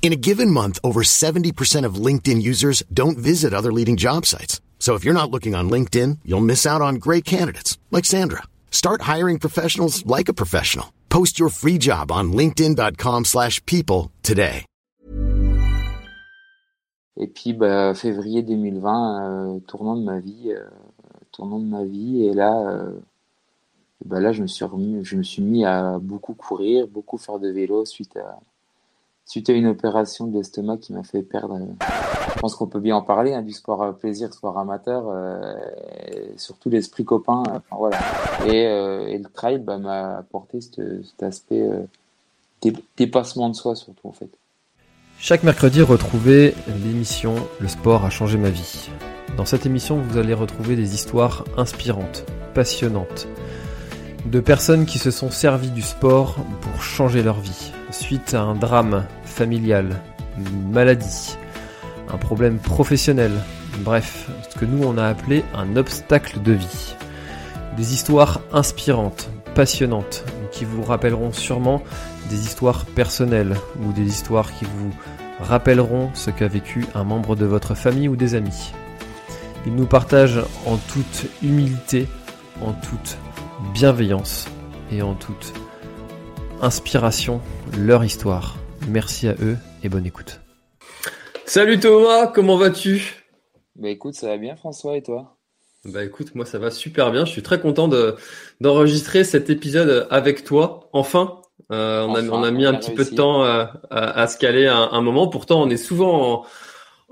[0.00, 4.62] In a given month, over 70% of LinkedIn users don't visit other leading job sites.
[4.78, 8.44] So if you're not looking on LinkedIn, you'll miss out on great candidates like Sandra.
[8.70, 10.94] Start hiring professionals like a professional.
[11.10, 14.64] Post your free job on linkedin.com/people today.
[17.20, 20.64] Et puis bah, février 2020, euh, tournant de ma vie, euh,
[21.32, 22.92] tournant de ma vie, et là, euh,
[24.04, 27.40] bah là je me suis remis, je me suis mis à beaucoup courir, beaucoup faire
[27.40, 28.38] de vélo suite à
[29.28, 31.54] suite à une opération de l'estomac qui m'a fait perdre.
[31.54, 31.84] euh,
[32.34, 35.54] je pense qu'on peut bien en parler hein, du sport euh, plaisir, sport amateur, euh,
[36.36, 37.42] surtout l'esprit copain.
[37.48, 37.98] euh, Enfin voilà.
[38.46, 41.68] Et, le trail bah, m'a apporté cet, aspect
[42.62, 44.30] dé- dépassement de soi surtout en fait.
[45.18, 46.54] Chaque mercredi, retrouvez
[46.84, 48.88] l'émission Le sport a changé ma vie.
[49.36, 53.26] Dans cette émission, vous allez retrouver des histoires inspirantes, passionnantes,
[54.26, 58.54] de personnes qui se sont servies du sport pour changer leur vie, suite à un
[58.54, 59.04] drame
[59.38, 60.02] familial,
[60.36, 61.36] une maladie,
[62.12, 63.30] un problème professionnel,
[63.84, 66.96] bref, ce que nous on a appelé un obstacle de vie.
[67.76, 71.84] Des histoires inspirantes, passionnantes, qui vous rappelleront sûrement
[72.30, 74.90] des histoires personnelles ou des histoires qui vous
[75.38, 78.72] rappelleront ce qu'a vécu un membre de votre famille ou des amis.
[79.66, 82.08] Ils nous partagent en toute humilité,
[82.60, 83.18] en toute
[83.72, 84.48] bienveillance
[84.90, 85.52] et en toute
[86.60, 87.40] inspiration
[87.76, 88.56] leur histoire.
[88.88, 90.40] Merci à eux et bonne écoute.
[91.44, 93.24] Salut Thomas, comment vas-tu?
[93.76, 95.36] Bah écoute, ça va bien François et toi?
[95.84, 97.24] Bah écoute, moi ça va super bien.
[97.24, 98.16] Je suis très content de
[98.60, 100.88] d'enregistrer cet épisode avec toi.
[100.92, 101.40] Enfin,
[101.70, 104.22] Euh, on, a, Enfin, on a mis on un petit peu de temps à, à,
[104.22, 105.28] à se caler un, un moment.
[105.28, 106.46] Pourtant, on est souvent en,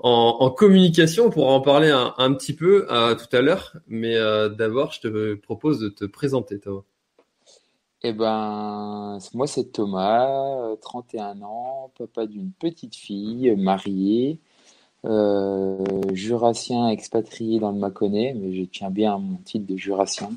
[0.09, 1.25] en, en communication.
[1.25, 3.73] On pourra en parler un, un petit peu euh, tout à l'heure.
[3.87, 6.83] Mais euh, d'abord, je te propose de te présenter, Thomas.
[8.03, 10.27] Eh ben, moi c'est Thomas,
[10.71, 14.39] euh, 31 ans, papa d'une petite fille, euh, marié,
[15.05, 20.31] euh, jurassien expatrié dans le Mâconnais, mais je tiens bien à mon titre de jurassien.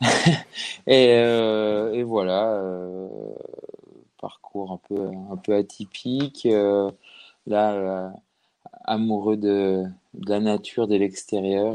[0.86, 3.08] Et, euh, et voilà, euh,
[4.20, 6.46] parcours un peu, un peu atypique.
[6.46, 6.90] euh,
[7.46, 8.10] là, euh,
[8.84, 9.84] amoureux de,
[10.26, 11.74] la nature, de l'extérieur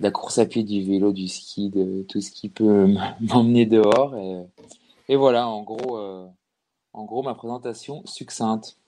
[0.00, 2.88] de la course à pied, du vélo, du ski, de tout ce qui peut
[3.20, 4.16] m'emmener dehors.
[5.08, 6.26] Et, voilà, en gros, euh,
[6.94, 8.80] en gros, ma présentation succincte.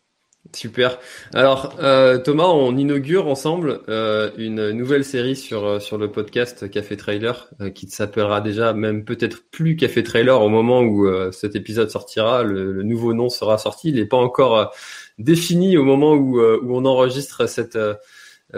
[0.52, 0.98] Super.
[1.34, 6.96] Alors, euh, Thomas, on inaugure ensemble euh, une nouvelle série sur sur le podcast Café
[6.96, 11.90] Trailer euh, qui s'appellera déjà même peut-être plus Café Trailer au moment où cet épisode
[11.90, 12.42] sortira.
[12.42, 13.90] Le, nouveau nom sera sorti.
[13.90, 14.74] Il n'est pas encore
[15.18, 17.78] défini au moment où on enregistre cette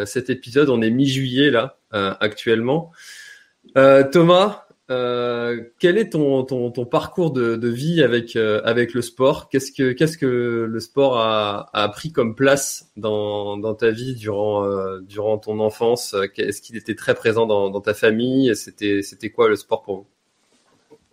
[0.05, 0.69] cet épisode.
[0.71, 2.93] On est mi-juillet là euh, actuellement.
[3.77, 9.49] Euh, Thomas, euh, quel est ton, ton, parcours de, vie avec, euh, avec le sport?
[9.49, 14.65] Qu'est-ce que, que le sport a, a pris comme place dans, dans ta vie durant,
[14.65, 16.15] euh, durant ton enfance?
[16.37, 18.55] Est-ce qu'il était très présent dans, ta famille?
[18.55, 20.07] C'était, c'était quoi le sport pour vous?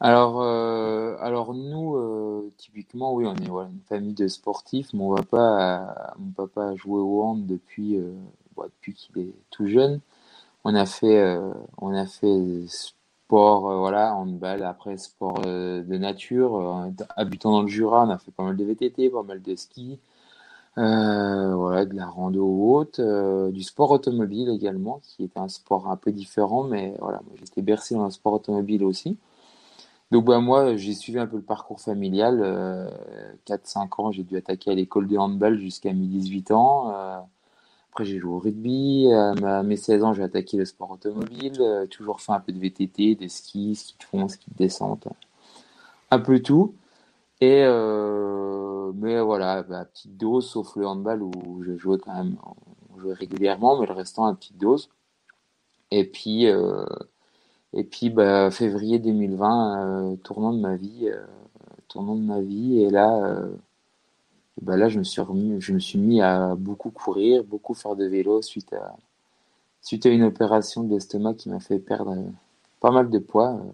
[0.04, 4.94] Alors, euh, alors nous, euh, typiquement, oui, on est une famille de sportifs.
[4.94, 8.12] Mon papa, a, mon papa a joué au hand depuis, euh,
[8.58, 10.00] depuis qu'il est tout jeune.
[10.64, 16.86] On a fait, euh, on a sport, euh, voilà, handball, après sport euh, de nature.
[17.16, 20.00] Habitant dans le Jura, on a fait pas mal de VTT, pas mal de ski,
[20.76, 23.02] voilà, de la rando haute,
[23.52, 27.62] du sport automobile également, qui était un sport un peu différent, mais voilà, moi j'étais
[27.62, 29.18] bercé dans le sport automobile aussi.
[30.12, 32.42] Donc bah moi j'ai suivi un peu le parcours familial.
[32.44, 32.90] Euh,
[33.48, 36.92] 4-5 ans j'ai dû attaquer à l'école de handball jusqu'à mes 18 ans.
[38.00, 39.12] Euh, après j'ai joué au rugby.
[39.12, 41.58] À ma- mes 16 ans j'ai attaqué le sport automobile.
[41.62, 45.08] Euh, toujours fait un peu de VTT, des skis, ski de fond, ski de descente,
[46.12, 46.76] un peu tout.
[47.42, 52.38] Et euh, mais voilà, bah, petite dose sauf le handball où je jouais quand même,
[52.96, 54.90] on jouait régulièrement, mais le restant à petite dose.
[55.92, 56.86] Et puis euh,
[57.74, 61.26] et puis, bah, février 2020, euh, tournant de ma vie, euh,
[61.90, 63.50] tournant de ma vie, et là, euh,
[64.62, 67.96] bah là, je me suis remis, je me suis mis à beaucoup courir, beaucoup faire
[67.96, 68.96] de vélo suite à,
[69.82, 72.30] suite à une opération de l'estomac qui m'a fait perdre euh,
[72.82, 73.52] pas mal de poids.
[73.56, 73.72] euh.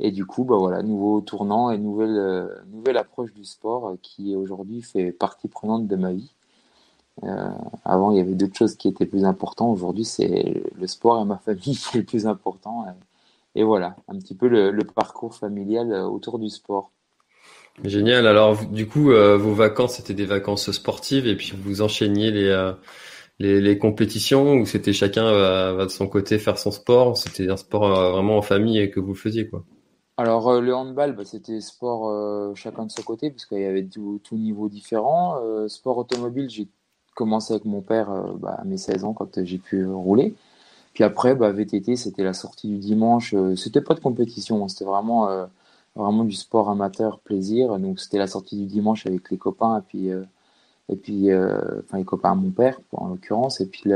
[0.00, 4.82] Et du coup, bah voilà, nouveau tournant et nouvelle, nouvelle approche du sport qui aujourd'hui
[4.82, 6.34] fait partie prenante de ma vie.
[7.84, 9.72] avant, il y avait d'autres choses qui étaient plus importantes.
[9.72, 12.86] Aujourd'hui, c'est le sport et ma famille qui est le plus important.
[13.54, 16.90] Et, voilà, un petit peu le parcours familial autour du sport.
[17.82, 18.26] Génial.
[18.26, 22.48] Alors, du coup, euh, vos vacances, c'était des vacances sportives et puis vous enchaîniez les,
[22.48, 22.72] euh,
[23.40, 27.84] les, compétitions ou c'était chacun va, de son côté faire son sport C'était un sport
[27.84, 29.64] euh, vraiment en famille que vous faisiez, quoi?
[30.16, 34.20] Alors, le handball, bah, c'était sport chacun de son côté parce qu'il y avait tout,
[34.22, 35.40] tout niveau différent.
[35.66, 36.68] sport automobile, j'ai
[37.16, 40.36] commencé avec mon père bah, à mes 16 ans quand j'ai pu rouler.
[40.92, 43.34] Puis après, bah, VTT, c'était la sortie du dimanche.
[43.56, 44.68] c'était pas de compétition, hein.
[44.68, 45.48] c'était vraiment
[45.96, 47.78] vraiment du sport amateur, plaisir.
[47.78, 50.24] Donc c'était la sortie du dimanche avec les copains et puis euh,
[50.88, 53.90] et puis euh, enfin les copains à mon père en l'occurrence et puis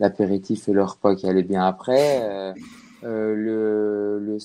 [0.00, 2.22] l'apéritif et le repas qui allait bien après.
[3.04, 4.38] Euh, le, le,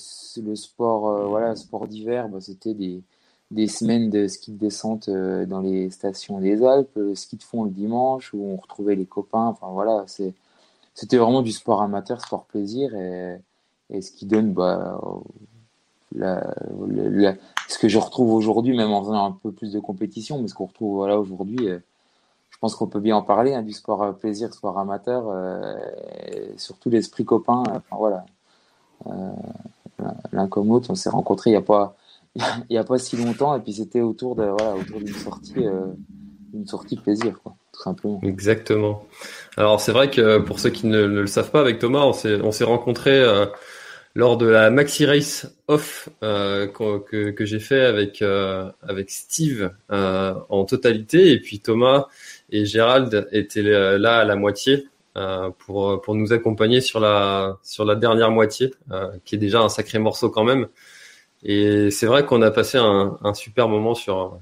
[0.44, 3.02] le, sport voilà sport d'hiver bah, c'était des
[3.52, 7.64] des semaines de ski de descente dans les stations des Alpes, le ski de fond
[7.64, 9.48] le dimanche où on retrouvait les copains.
[9.48, 10.34] Enfin voilà, c'est
[10.94, 13.38] c'était vraiment du sport amateur, sport plaisir et,
[13.90, 15.00] et ce qui donne bah,
[16.16, 20.54] ce que je retrouve aujourd'hui, même en faisant un peu plus de compétition, mais ce
[20.54, 21.80] qu'on retrouve voilà, aujourd'hui, euh,
[22.50, 25.76] je pense qu'on peut bien en parler, hein, du sport euh, plaisir, sport amateur, euh,
[26.58, 27.64] surtout l'esprit copain.
[27.92, 28.26] Voilà.
[30.32, 31.96] L'un comme l'autre, on s'est rencontrés il n'y a, pas,
[32.36, 35.66] a pas si longtemps, et puis c'était autour de voilà, d'une sortie,
[36.54, 38.20] une sortie plaisir, quoi, tout simplement.
[38.24, 39.04] Exactement.
[39.56, 42.42] Alors c'est vrai que pour ceux qui ne, le savent pas, avec Thomas, on s'est,
[42.42, 43.24] on s'est rencontrés
[44.20, 49.72] lors de la Maxi Race Off euh, que, que j'ai fait avec euh, avec Steve
[49.92, 51.32] euh, en totalité.
[51.32, 52.08] Et puis Thomas
[52.52, 54.88] et Gérald étaient là à la moitié
[55.58, 58.74] pour pour nous accompagner sur la sur la dernière moitié
[59.26, 60.68] qui est déjà un sacré morceau quand même.
[61.44, 64.38] Et c'est vrai qu'on a passé un, un super moment sur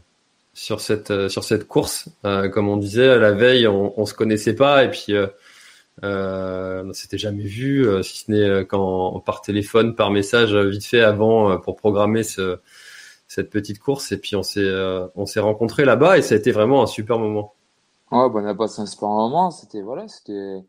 [0.54, 2.10] sur cette sur cette course.
[2.24, 4.84] Comme on disait la veille on, on se connaissait pas.
[4.84, 5.14] Et puis
[6.04, 10.56] euh, on s'était jamais vu, euh, si ce n'est euh, quand par téléphone, par message,
[10.56, 12.60] vite fait avant pour programmer ce,
[13.28, 14.12] cette petite course.
[14.12, 14.70] Et puis on s'est
[15.16, 17.54] on s'est rencontrés là-bas et ça a été vraiment un super moment.
[18.12, 19.52] Ouais, bah, on a passé un super moment.
[19.52, 20.64] C'était voilà, c'était,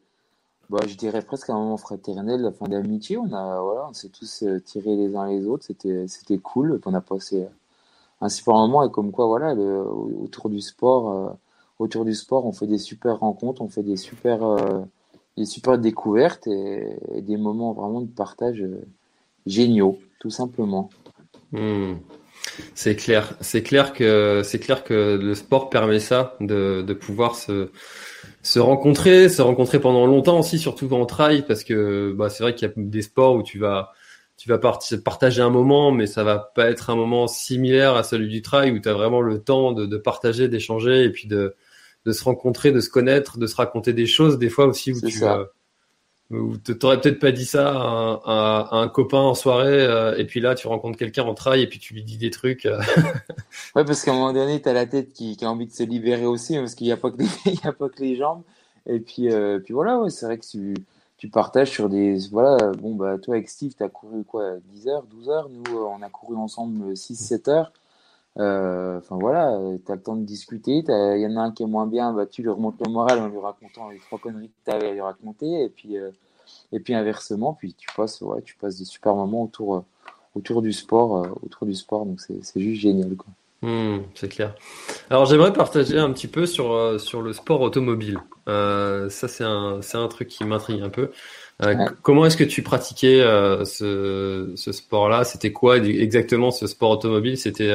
[0.70, 3.18] bah, je dirais presque un moment fraternel, la fin d'amitié.
[3.18, 5.64] On a voilà, on s'est tous tirés les uns les autres.
[5.66, 6.80] C'était c'était cool.
[6.86, 7.46] On a passé
[8.20, 11.36] un super moment et comme quoi voilà, le, autour du sport,
[11.78, 14.40] autour du sport, on fait des super rencontres, on fait des super
[15.38, 16.82] des super découvertes et,
[17.22, 18.84] des moments vraiment de partage euh,
[19.46, 20.90] géniaux, tout simplement.
[21.52, 21.94] Hmm.
[22.74, 27.36] C'est clair, c'est clair que c'est clair que le sport permet ça, de, de pouvoir
[27.36, 27.70] se
[28.42, 32.54] se rencontrer, se rencontrer pendant longtemps aussi, surtout on travaille, parce que bah, c'est vrai
[32.54, 33.92] qu'il y a des sports où tu vas
[34.36, 38.28] tu vas partager un moment, mais ça va pas être un moment similaire à celui
[38.28, 41.56] du trail où tu as vraiment le temps de partager, d'échanger et puis de
[42.08, 45.00] de se rencontrer, de se connaître, de se raconter des choses, des fois aussi où
[45.00, 50.40] tu euh, t'aurais peut-être pas dit ça à un, copain en soirée, euh, et puis
[50.40, 52.64] là tu rencontres quelqu'un en trail et puis tu lui dis des trucs.
[52.64, 52.80] Euh.
[53.76, 55.82] ouais, parce qu'à un moment donné, tu as la tête qui, a envie de se
[55.82, 58.42] libérer aussi, parce qu'il n'y a, pas que les, il a pas que les jambes.
[58.86, 59.28] Et puis,
[59.64, 60.74] puis voilà, ouais, c'est vrai que tu,
[61.18, 62.16] tu partages sur des.
[62.32, 65.48] Voilà, bon, bah toi avec Steve, tu as couru quoi, 10 heures, 12 heures?
[65.50, 67.72] Nous, on a couru ensemble 6-7 heures.
[68.38, 70.84] Euh, enfin voilà, tu as le temps de discuter.
[70.86, 73.18] Il y en a un qui est moins bien, bah, tu lui remontes le moral
[73.18, 75.64] en lui racontant les trois conneries que tu avais à lui raconter.
[75.64, 76.10] Et puis, euh,
[76.72, 79.80] et puis inversement, puis tu passes, ouais, tu passes des super moments autour, euh,
[80.36, 81.26] autour du sport.
[81.42, 83.16] autour du sport donc c'est juste génial.
[83.16, 83.26] Quoi.
[83.60, 84.54] Hmm, c'est clair.
[85.10, 88.20] Alors j'aimerais partager un petit peu sur, sur le sport automobile.
[88.46, 91.10] ça, c'est un, un truc qui m'intrigue un peu.
[92.02, 93.20] Comment est-ce que tu pratiquais
[93.64, 95.24] ce, ce sport-là?
[95.24, 97.36] C'était quoi exactement ce sport automobile?
[97.36, 97.72] C'était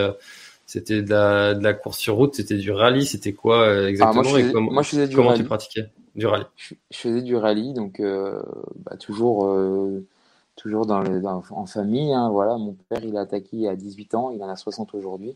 [0.65, 4.23] c'était de la, de la course sur route, c'était du rallye, c'était quoi euh, exactement
[4.23, 6.45] moi, et moi, je faisais du comment tu pratiquais du rallye?
[6.55, 8.41] Je, faisais du rallye, donc euh,
[8.77, 10.05] bah, toujours, euh,
[10.55, 12.13] toujours dans, le, en famille.
[12.13, 15.35] Hein, voilà, mon père il a attaqué à 18 ans, il en a 60 aujourd'hui.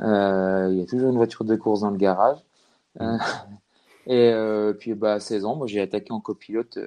[0.00, 2.38] Euh, il y a toujours une voiture de course dans le garage.
[2.98, 3.18] Mmh.
[4.08, 4.32] et
[4.78, 6.78] puis bah, à 16 ans, moi j'ai attaqué en copilote,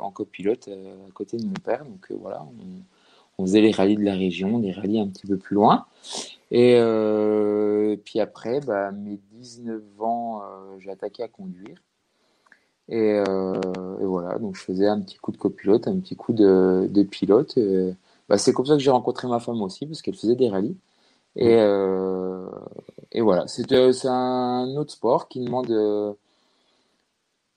[0.00, 1.84] en copilote à côté de mon père.
[1.84, 2.82] Donc voilà, on,
[3.38, 5.86] on faisait les rallyes de la région, des rallyes un petit peu plus loin.
[6.50, 11.78] Et, euh, puis après, bah, mes 19 ans, euh, j'ai attaqué à conduire.
[12.90, 13.54] Euh,
[14.00, 17.02] et, voilà, donc je faisais un petit coup de copilote, un petit coup de, de
[17.02, 17.58] pilote.
[18.28, 20.76] Bah, c'est comme ça que j'ai rencontré ma femme aussi, parce qu'elle faisait des rallyes.
[21.36, 21.54] Et,
[23.12, 23.72] et voilà, c'est
[24.06, 26.16] un autre sport qui demande,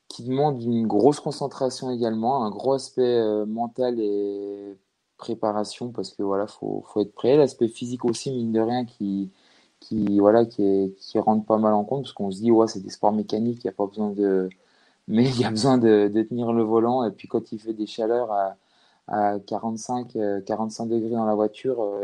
[0.08, 4.76] qui demande une grosse concentration également, un gros aspect mental et
[5.18, 7.38] préparation parce que voilà, faut, faut être prêt.
[7.38, 9.32] L'aspect physique aussi, mine de rien, qui,
[9.80, 12.82] qui, voilà, qui, qui rentre pas mal en compte parce qu'on se dit, ouais, c'est
[12.82, 14.50] des sports mécaniques, il n'y a pas besoin de.
[15.10, 17.06] Mais il y a besoin de, de, tenir le volant.
[17.06, 18.58] Et puis quand il fait des chaleurs à,
[19.08, 22.02] à 45, 45 euh, degrés dans la voiture, euh,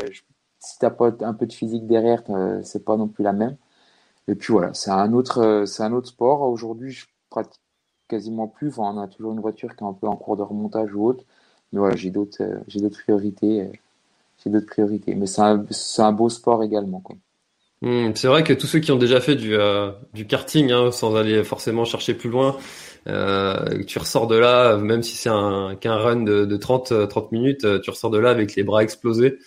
[0.58, 2.22] si tu n'as pas un peu de physique derrière,
[2.62, 3.56] c'est pas non plus la même.
[4.28, 6.42] Et puis voilà, c'est un autre, c'est un autre sport.
[6.42, 7.60] Aujourd'hui, je pratique
[8.08, 8.78] quasiment plus.
[8.78, 11.24] On a toujours une voiture qui est un peu en cours de remontage ou autre.
[11.72, 13.68] Mais voilà, j'ai d'autres, j'ai d'autres priorités.
[14.42, 15.14] J'ai d'autres priorités.
[15.14, 17.00] Mais c'est un, c'est un beau sport également.
[17.00, 17.16] Quoi.
[17.82, 20.90] Hmm, c'est vrai que tous ceux qui ont déjà fait du, euh, du karting, hein,
[20.90, 22.56] sans aller forcément chercher plus loin,
[23.08, 27.32] euh, tu ressors de là, même si c'est un, qu'un run de, de 30, 30
[27.32, 29.38] minutes, tu ressors de là avec les bras explosés.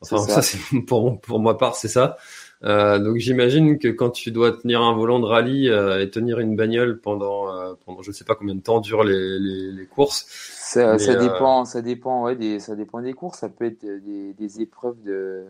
[0.00, 2.16] Enfin, ça, ça c'est pour, pour ma part, c'est ça.
[2.64, 6.38] Euh, donc j'imagine que quand tu dois tenir un volant de rallye euh, et tenir
[6.40, 9.86] une bagnole pendant, euh, pendant je sais pas combien de temps durent les, les, les
[9.86, 10.26] courses.
[10.66, 13.38] Ça, ça dépend, ça dépend, ouais, des, ça dépend des courses.
[13.38, 15.44] Ça peut être des, des épreuves de,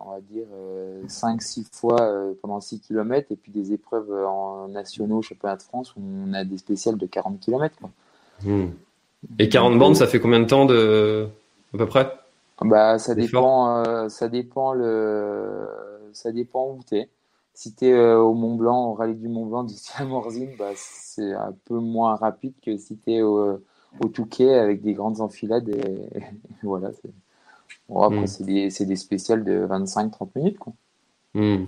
[0.00, 0.46] on va dire,
[1.08, 1.96] 5-6 fois
[2.40, 6.44] pendant 6 km et puis des épreuves en nationaux, championnat de France où on a
[6.44, 7.74] des spéciales de 40 km.
[7.80, 7.90] Quoi.
[8.44, 8.70] Hmm.
[9.40, 11.28] Et 40 bandes, ça fait combien de temps de,
[11.74, 12.08] à peu près?
[12.62, 15.66] Bah, ça dépend, ça dépend le
[16.12, 17.08] ça dépend où tu es.
[17.54, 20.50] Si tu es euh, au Mont Blanc, au rallye du Mont Blanc d'ici à Morzine,
[20.58, 23.22] bah, c'est un peu moins rapide que si tu es
[24.00, 25.68] au, Touquet avec des grandes enfilades.
[25.68, 26.22] Et,
[26.62, 26.90] voilà.
[27.88, 28.70] Bon, après, hmm.
[28.70, 30.58] c'est des, spéciales de 25-30 minutes.
[30.58, 30.72] Quoi.
[31.34, 31.66] Hmm.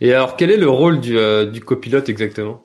[0.00, 2.62] Et alors, quel est le rôle du, euh, copilote exactement?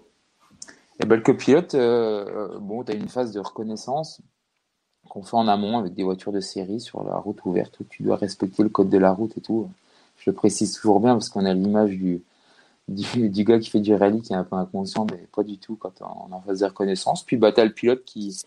[1.01, 4.22] Eh ben, Le copilote, euh, bon, tu as une phase de reconnaissance
[5.10, 8.03] qu'on fait en amont avec des voitures de série sur la route ouverte où tu
[8.03, 9.69] dois respecter le code de la route et tout
[10.24, 12.24] je le précise toujours bien parce qu'on a l'image du,
[12.88, 15.75] du, gars qui fait du rallye qui est un peu inconscient, mais pas du tout
[15.75, 17.24] quand on est en phase de reconnaissance.
[17.24, 18.41] Puis bah, tu as le pilote qui,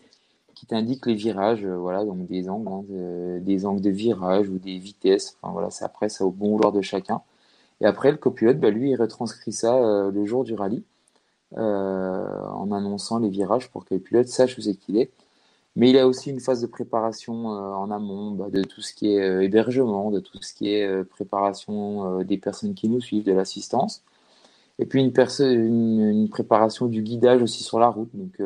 [0.57, 4.49] qui t'indique les virages, euh, voilà, donc des angles, hein, de, des angles de virage
[4.49, 5.37] ou des vitesses.
[5.41, 7.21] Enfin, voilà, c'est après, ça au bon vouloir de chacun.
[7.81, 10.83] Et après, le copilote, bah, lui, il retranscrit ça euh, le jour du rallye
[11.57, 15.11] euh, en annonçant les virages pour que le pilote sache où c'est qu'il est.
[15.75, 19.09] Mais il a aussi une phase de préparation en amont bah, de tout ce qui
[19.09, 24.03] est hébergement, de tout ce qui est préparation des personnes qui nous suivent, de l'assistance.
[24.79, 28.09] Et puis une, une, préparation du guidage aussi sur la route.
[28.15, 28.39] Donc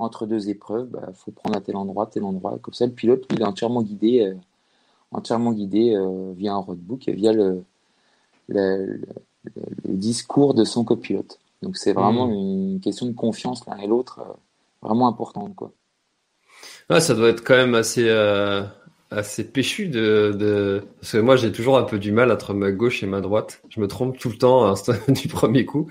[0.00, 2.58] entre deux épreuves, il bah, faut prendre à tel endroit, tel endroit.
[2.62, 4.34] Comme ça, le pilote, il est entièrement guidé,
[5.12, 5.96] entièrement guidé
[6.36, 7.62] via un roadbook et via le,
[8.48, 9.00] le,
[9.84, 11.38] discours de son copilote.
[11.62, 12.32] Donc c'est vraiment mmh.
[12.32, 14.20] une question de confiance l'un et l'autre,
[14.82, 15.54] vraiment importante.
[15.54, 15.72] Quoi.
[16.88, 18.62] Ouais, ça doit être quand même assez euh,
[19.10, 22.70] assez péchu de, de parce que moi j'ai toujours un peu du mal entre ma
[22.70, 23.62] gauche et ma droite.
[23.68, 24.74] Je me trompe tout le temps hein,
[25.08, 25.90] du premier coup.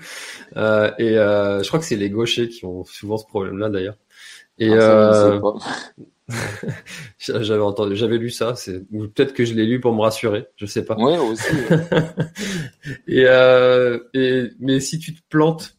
[0.56, 3.96] Euh, et euh, je crois que c'est les gauchers qui ont souvent ce problème-là d'ailleurs.
[4.58, 5.40] Et ah, euh,
[7.18, 8.54] j'avais entendu, j'avais lu ça.
[8.56, 10.46] C'est peut-être que je l'ai lu pour me rassurer.
[10.56, 10.96] Je sais pas.
[10.96, 11.54] Ouais aussi.
[13.06, 15.76] et, euh, et mais si tu te plantes,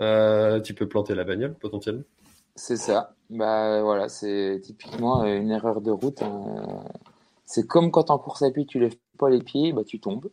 [0.00, 2.04] euh, tu peux planter la bagnole potentiellement.
[2.54, 3.14] C'est ça.
[3.30, 6.22] Bah voilà, c'est typiquement euh, une erreur de route.
[6.22, 6.64] Hein.
[7.46, 10.28] C'est comme quand en course à pied tu lèves pas les pieds, bah tu tombes.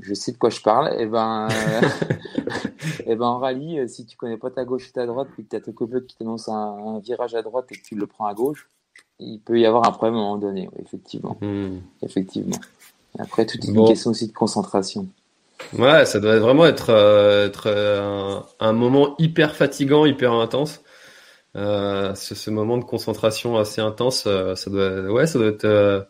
[0.00, 0.92] Je sais de quoi je parle.
[0.94, 4.88] Et eh ben, et eh ben en rallye, euh, si tu connais pas ta gauche
[4.88, 7.66] et ta droite, puis que tu as ton copilote qui t'annonce un, virage à droite
[7.70, 8.68] et que tu le prends à gauche,
[9.18, 11.36] il peut y avoir un problème à un moment donné, effectivement.
[11.40, 11.78] Hmm.
[12.02, 12.58] Effectivement.
[13.18, 15.08] après, tout est une question aussi de concentration.
[15.78, 20.83] Ouais, ça doit vraiment être, euh, être un, un, moment hyper fatigant, hyper intense.
[21.56, 25.64] Euh, ce, ce, moment de concentration assez intense, euh, ça doit, ouais, ça doit être,
[25.64, 26.02] euh,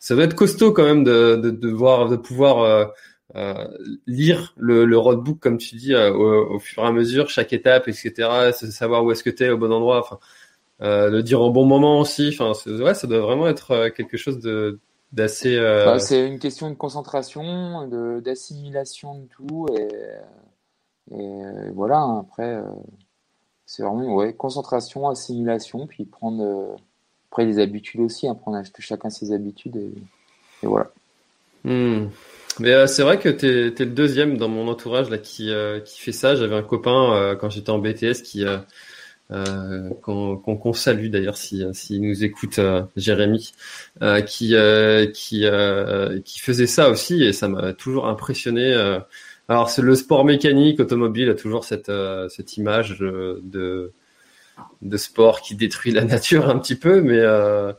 [0.00, 2.90] ça doit être costaud quand même de, de, de voir, de pouvoir
[3.36, 3.68] euh,
[4.08, 7.86] lire le, le, roadbook comme tu dis au, au, fur et à mesure, chaque étape,
[7.86, 8.50] etc.
[8.52, 10.00] Savoir où est-ce que tu es au bon endroit.
[10.00, 10.18] Enfin,
[10.80, 12.36] le dire au bon moment aussi.
[12.36, 14.80] Enfin, ouais, ça doit vraiment être quelque chose de
[15.12, 15.56] d'assez.
[15.56, 22.22] Bah, c'est une question de concentration, de d'assimilation de tout et, et voilà.
[22.22, 22.60] Après.
[23.70, 26.76] C'est vraiment ouais, concentration, assimilation, puis prendre euh,
[27.30, 29.92] après les habitudes aussi, hein, prendre chacun ses habitudes et,
[30.66, 30.90] voilà.
[31.62, 32.08] Hmm.
[32.58, 35.78] Mais euh, c'est vrai que tu es, le deuxième dans mon entourage là qui, euh,
[35.78, 36.34] qui fait ça.
[36.34, 38.44] J'avais un copain quand j'étais en BTS qui
[39.28, 42.58] qu'on salue d'ailleurs si, si nous écoute
[42.96, 43.52] Jérémy
[44.26, 44.56] qui
[45.14, 45.46] qui
[46.24, 48.74] qui faisait ça aussi et ça m'a toujours impressionné
[49.50, 53.92] alors, c'est le sport mécanique automobile a toujours cette, euh, cette image de,
[54.80, 57.72] de sport qui détruit la nature un petit peu, mais, euh,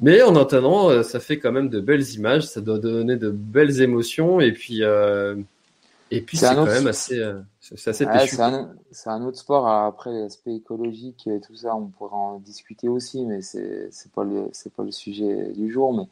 [0.00, 3.30] mais en entendant, euh, ça fait quand même de belles images, ça doit donner de
[3.30, 4.82] belles émotions, et puis,
[6.12, 7.20] Et puis c'est quand même assez,
[7.58, 8.70] c'est assez c'est un,
[9.06, 9.66] un, autre sport.
[9.66, 14.22] Après l'aspect écologique et tout ça, on pourra en discuter aussi, mais c'est c'est pas
[14.22, 15.92] le c'est pas le sujet du jour.
[15.96, 16.04] Mais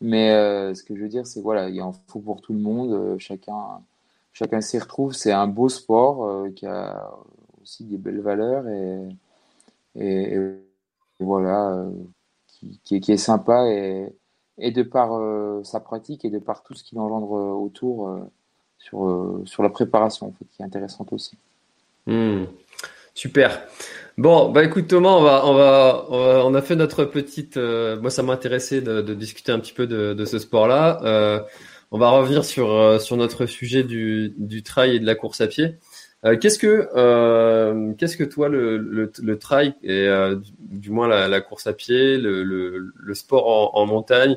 [0.00, 0.30] mais
[0.74, 3.18] ce que je veux dire, c'est voilà, il y en faut pour tout le monde.
[3.18, 3.80] chacun
[4.32, 5.12] chacun s'y retrouve.
[5.14, 7.10] C'est un beau sport qui a
[7.62, 8.64] aussi des belles valeurs
[9.94, 10.38] et,
[11.20, 11.86] voilà,
[12.84, 17.30] qui, est sympa et, de par sa pratique et de par tout ce qu'il engendre
[17.32, 18.28] autour
[18.78, 21.36] sur, euh, sur la préparation, en fait, qui est intéressante aussi.
[22.06, 22.44] Hmm.
[23.16, 23.62] Super.
[24.18, 27.56] Bon, bah écoute Thomas, on va, on va, on, a fait notre petite.
[27.56, 31.00] Euh, moi, ça m'a intéressé de, de, discuter un petit peu de, ce sport-là.
[31.02, 31.40] Euh,
[31.90, 35.40] on va revenir sur euh, sur notre sujet du, du trail et de la course
[35.40, 35.76] à pied.
[36.40, 40.08] qu'est-ce que qu'est-ce que toi le, le, trail et
[40.58, 44.36] du, moins la, course à pied, le, le, sport en, montagne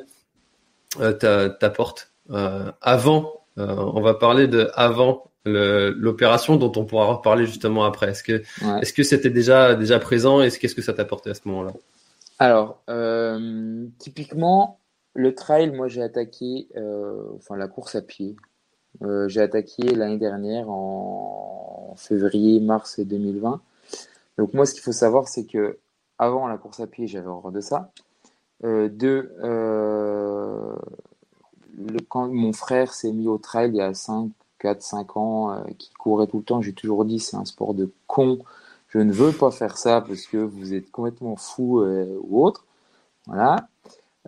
[0.98, 8.10] t'apporte avant on va parler de avant l'opération dont on pourra reparler justement après.
[8.10, 8.42] Est-ce que
[8.80, 11.72] est-ce que c'était déjà déjà présent et qu'est-ce que ça t'a apporté à ce moment-là?
[12.38, 14.78] Alors euh, typiquement
[15.14, 18.36] le trail, moi j'ai attaqué euh, enfin la course à pied.
[19.28, 23.60] j'ai attaqué l'année dernière en février mars 2020.
[24.38, 25.78] Donc moi ce qu'il faut savoir c'est que
[26.18, 27.90] avant la course à pied j'avais horreur de ça.
[28.62, 29.34] deux
[32.08, 35.64] quand mon frère s'est mis au trail il y a 5, 4, 5 ans, euh,
[35.78, 38.38] qui courait tout le temps, j'ai toujours dit c'est un sport de con.
[38.88, 42.66] Je ne veux pas faire ça parce que vous êtes complètement fou euh, ou autre.
[43.26, 43.68] Voilà.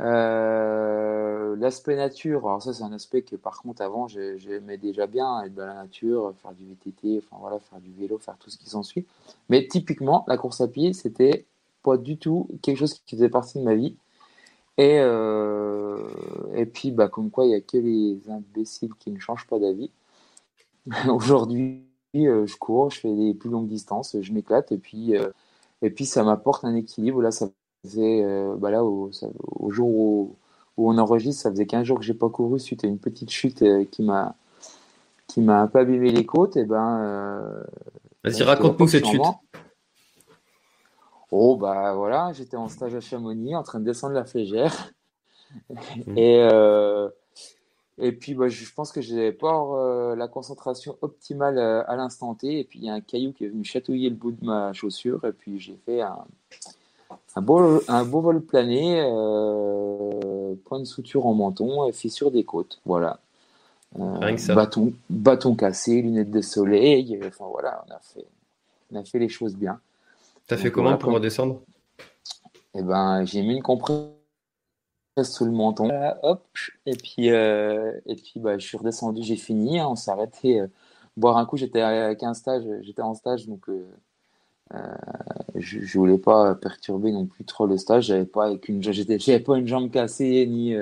[0.00, 5.42] Euh, l'aspect nature, alors ça c'est un aspect que par contre avant j'aimais déjà bien
[5.42, 8.56] être dans la nature, faire du VTT, enfin voilà, faire du vélo, faire tout ce
[8.56, 9.06] qui s'ensuit.
[9.50, 11.44] Mais typiquement la course à pied c'était
[11.82, 13.96] pas du tout quelque chose qui faisait partie de ma vie.
[14.78, 14.96] Et,
[16.56, 19.58] et puis, bah, comme quoi, il n'y a que les imbéciles qui ne changent pas
[19.58, 19.90] d'avis.
[21.08, 21.84] Aujourd'hui,
[22.16, 25.30] euh, je cours, je fais des plus longues distances, je m'éclate, et puis, euh,
[25.82, 27.22] et puis ça m'apporte un équilibre.
[27.22, 27.48] Là, ça
[27.84, 28.24] faisait,
[28.58, 29.10] bah là, au,
[29.40, 30.36] au jour où,
[30.76, 33.30] où, on enregistre, ça faisait 15 jours que j'ai pas couru suite à une petite
[33.30, 34.34] chute qui m'a
[35.28, 36.56] qui m'a un peu abîmé les côtes.
[36.56, 37.64] Et ben,
[38.22, 39.22] Vas-y, raconte-nous cette chute.
[41.34, 44.92] Oh, bah voilà, j'étais en stage à Chamonix en train de descendre la flégère.
[45.70, 46.18] Mhm.
[46.18, 47.08] et, euh,
[47.98, 52.34] et puis, bah, je pense que j'avais pas euh, la concentration optimale euh, à l'instant
[52.34, 52.60] T.
[52.60, 54.72] Et puis, il y a un caillou qui est venu chatouiller le bout de ma
[54.72, 55.24] chaussure.
[55.24, 56.24] Et puis, j'ai fait un,
[57.36, 59.02] un, beau, un beau vol plané,
[60.64, 62.80] point de suture en menton et fissure des côtes.
[62.86, 63.18] Voilà.
[63.94, 67.20] Bâton, bâton cassé, lunettes de soleil.
[67.26, 68.26] Enfin, voilà, on a fait,
[68.90, 69.78] on a fait les choses bien.
[70.46, 71.60] T'as fait comment pour redescendre?
[72.74, 74.06] Eh ben, j'ai mis une compresse
[75.22, 75.90] sous le menton,
[76.22, 76.46] hop,
[76.86, 80.60] et puis euh, et puis bah, je suis redescendu, j'ai fini, hein, on s'est arrêté
[80.60, 80.66] euh,
[81.16, 81.56] boire un coup.
[81.56, 83.84] J'étais avec un stage, j'étais en stage, donc euh,
[85.54, 88.06] je, je voulais pas perturber non plus trop le stage.
[88.06, 90.74] J'avais pas une, j'avais pas une jambe cassée ni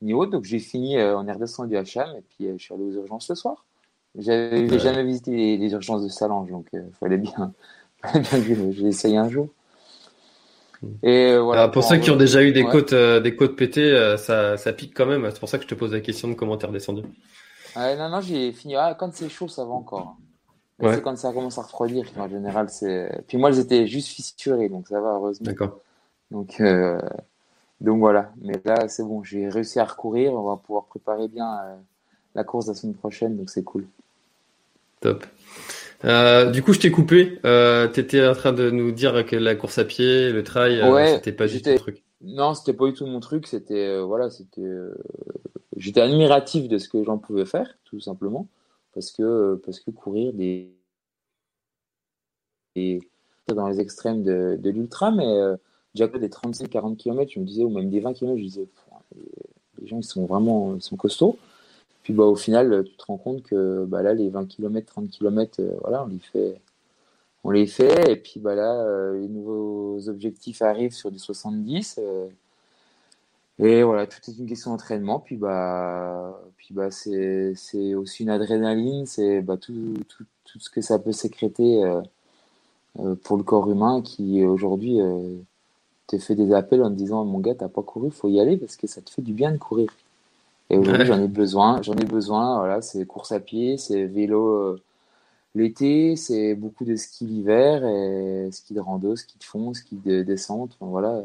[0.00, 0.96] ni autre, donc j'ai fini.
[0.98, 3.66] on est redescendu à Cham et puis je suis allé aux urgences ce soir.
[4.16, 7.52] J'avais jamais visité les, urgences de Salange, donc il fallait bien
[8.42, 9.48] j'ai essayé un jour.
[11.02, 14.16] Et euh, pour ceux qui ont déjà eu des côtes, euh, des côtes pétées, euh,
[14.16, 15.28] ça, ça pique quand même.
[15.30, 17.02] C'est pour ça que je te pose la question de comment t'es redescendu.
[17.76, 18.76] non, non, j'ai fini.
[18.76, 20.16] Ah, quand c'est chaud, ça va encore.
[20.80, 22.06] C'est quand ça commence à refroidir.
[22.16, 23.24] En général, c'est.
[23.26, 25.46] Puis moi, j'étais juste fissuré, donc ça va heureusement.
[25.46, 25.80] D'accord.
[26.30, 26.62] Donc,
[27.80, 28.30] donc voilà.
[28.40, 29.24] Mais là, c'est bon.
[29.24, 30.32] J'ai réussi à recourir.
[30.34, 31.58] On va pouvoir préparer bien
[32.36, 33.86] la course la semaine prochaine, donc c'est cool.
[35.00, 35.24] Top.
[36.04, 37.40] Euh, du coup, je t'ai coupé.
[37.44, 40.80] Euh, tu étais en train de nous dire que la course à pied, le trail,
[40.80, 42.04] euh, c'était pas du tout ton truc.
[42.20, 43.46] Non, c'était pas du tout mon truc.
[43.46, 44.66] C'était euh, voilà, c'était.
[45.76, 48.48] J'étais admiratif de ce que j'en pouvais faire, tout simplement,
[48.94, 50.72] parce que parce que courir des,
[52.74, 53.00] des
[53.48, 55.24] dans les extrêmes de, de l'ultra, mais
[55.94, 58.68] déjà des 35-40 km, je me disais, ou même des 20 km, je disais,
[59.80, 61.38] les gens ils sont vraiment ils sont costauds.
[62.08, 65.10] Puis bah, au final, tu te rends compte que bah, là, les 20 km, 30
[65.10, 66.58] km, on les fait.
[67.44, 71.98] On les fait, et puis bah, là, euh, les nouveaux objectifs arrivent sur du 70.
[71.98, 72.28] Euh,
[73.58, 75.20] et voilà, tout est une question d'entraînement.
[75.20, 77.52] Puis bah, puis bah, c'est,
[77.94, 83.36] aussi une adrénaline, c'est bah, tout, tout, tout, ce que ça peut sécréter euh, pour
[83.36, 85.00] le corps humain qui aujourd'hui
[86.06, 88.56] te fait des appels en te disant Mon gars, t'as pas couru, faut y aller
[88.56, 89.90] parce que ça te fait du bien de courir.
[90.70, 91.82] Et aujourd'hui, j'en ai besoin.
[91.82, 92.58] J'en ai besoin.
[92.58, 94.82] Voilà, c'est course à pied, c'est vélo euh,
[95.54, 100.22] l'été, c'est beaucoup de ski l'hiver et ski de rando, ski de fond, ski de
[100.22, 100.76] descente.
[100.80, 101.22] Enfin, voilà.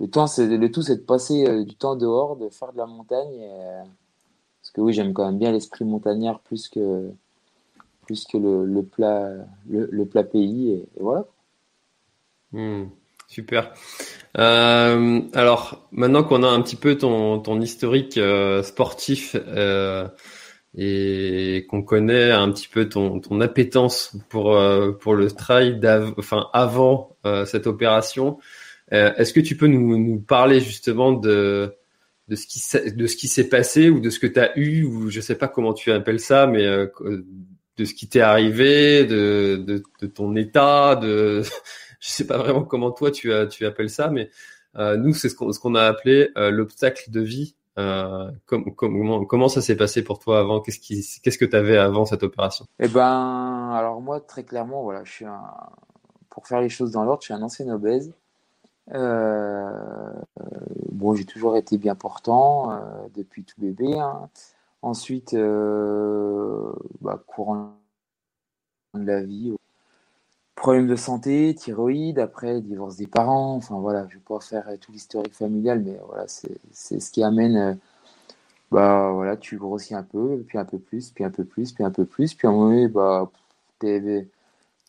[0.00, 2.78] Le temps, c'est le tout, c'est de passer euh, du temps dehors, de faire de
[2.78, 3.34] la montagne.
[3.34, 3.50] Et,
[4.60, 7.10] Parce que oui, j'aime quand même bien l'esprit montagnard plus que,
[8.02, 9.30] plus que le, plat,
[9.68, 10.70] le, plat pays.
[10.72, 11.26] Et, voilà.
[12.52, 12.86] Hmm,
[13.32, 13.72] super.
[14.38, 20.06] Euh, alors, maintenant qu'on a un petit peu ton, ton historique euh, sportif euh,
[20.76, 24.58] et qu'on connaît un petit peu ton, ton appétence pour,
[25.00, 25.80] pour le trail
[26.16, 28.38] enfin, avant cette opération,
[28.90, 31.74] est-ce que tu peux nous, parler justement de,
[32.28, 32.58] de ce qui
[33.18, 35.74] qui s'est passé ou de ce que tu as eu ou je sais pas comment
[35.74, 41.42] tu appelles ça mais de ce qui t'est arrivé de, de, de, ton état de
[42.02, 44.28] je sais pas vraiment comment toi tu, tu appelles ça, mais
[44.76, 47.54] euh, nous, c'est ce qu'on ce qu'on a appelé euh, l'obstacle de vie.
[47.78, 50.60] Euh, comment, comment ça s'est passé pour toi avant?
[50.60, 52.66] Qu'est-ce que tu avais avant cette opération?
[52.80, 55.26] Eh ben, alors moi, très clairement, voilà, je suis
[56.28, 58.12] pour faire les choses dans l'ordre, je suis un ancien obèse.
[60.90, 62.78] Bon, j'ai toujours été bien portant
[63.14, 63.98] depuis tout bébé.
[63.98, 64.28] Hein.
[64.82, 65.34] Ensuite,
[67.00, 67.76] bah, courant
[68.94, 69.54] de la vie,
[70.62, 74.92] problème de santé, thyroïde, après divorce des parents, enfin voilà, je vais pas faire tout
[74.92, 77.74] l'historique familial, mais voilà, c'est ce qui amène, euh,
[78.70, 81.82] bah voilà, tu grossis un peu, puis un peu plus, puis un peu plus, puis
[81.82, 83.30] un peu plus, puis à un moment bah,
[83.80, 83.96] t'es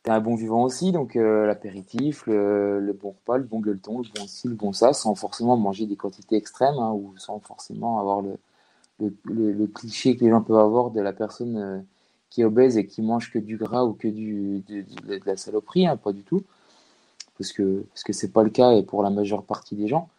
[0.06, 4.20] es un bon vivant aussi, donc euh, l'apéritif, le, bon repas, le bon gueuleton, le
[4.20, 8.00] bon ci, le bon ça, sans forcément manger des quantités extrêmes, hein, ou sans forcément
[8.00, 11.80] avoir le, cliché que les gens peuvent avoir de la personne euh,
[12.34, 15.86] qui est obèse et qui mange que du gras ou que du, de, la saloperie,
[15.86, 16.43] hein, pas du tout,
[17.38, 20.10] parce que parce que c'est pas le cas et pour la majeure partie des gens.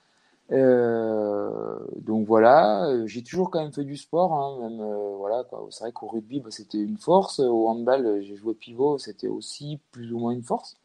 [0.52, 5.44] Euh, donc voilà, euh, j'ai toujours quand même fait du sport, hein, même euh, voilà,
[5.70, 9.80] c'est vrai qu'au rugby bah, c'était une force, au handball j'ai joué pivot, c'était aussi
[9.90, 10.76] plus ou moins une force.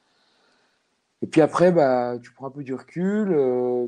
[1.22, 3.28] Et puis après, bah, tu prends un peu du recul,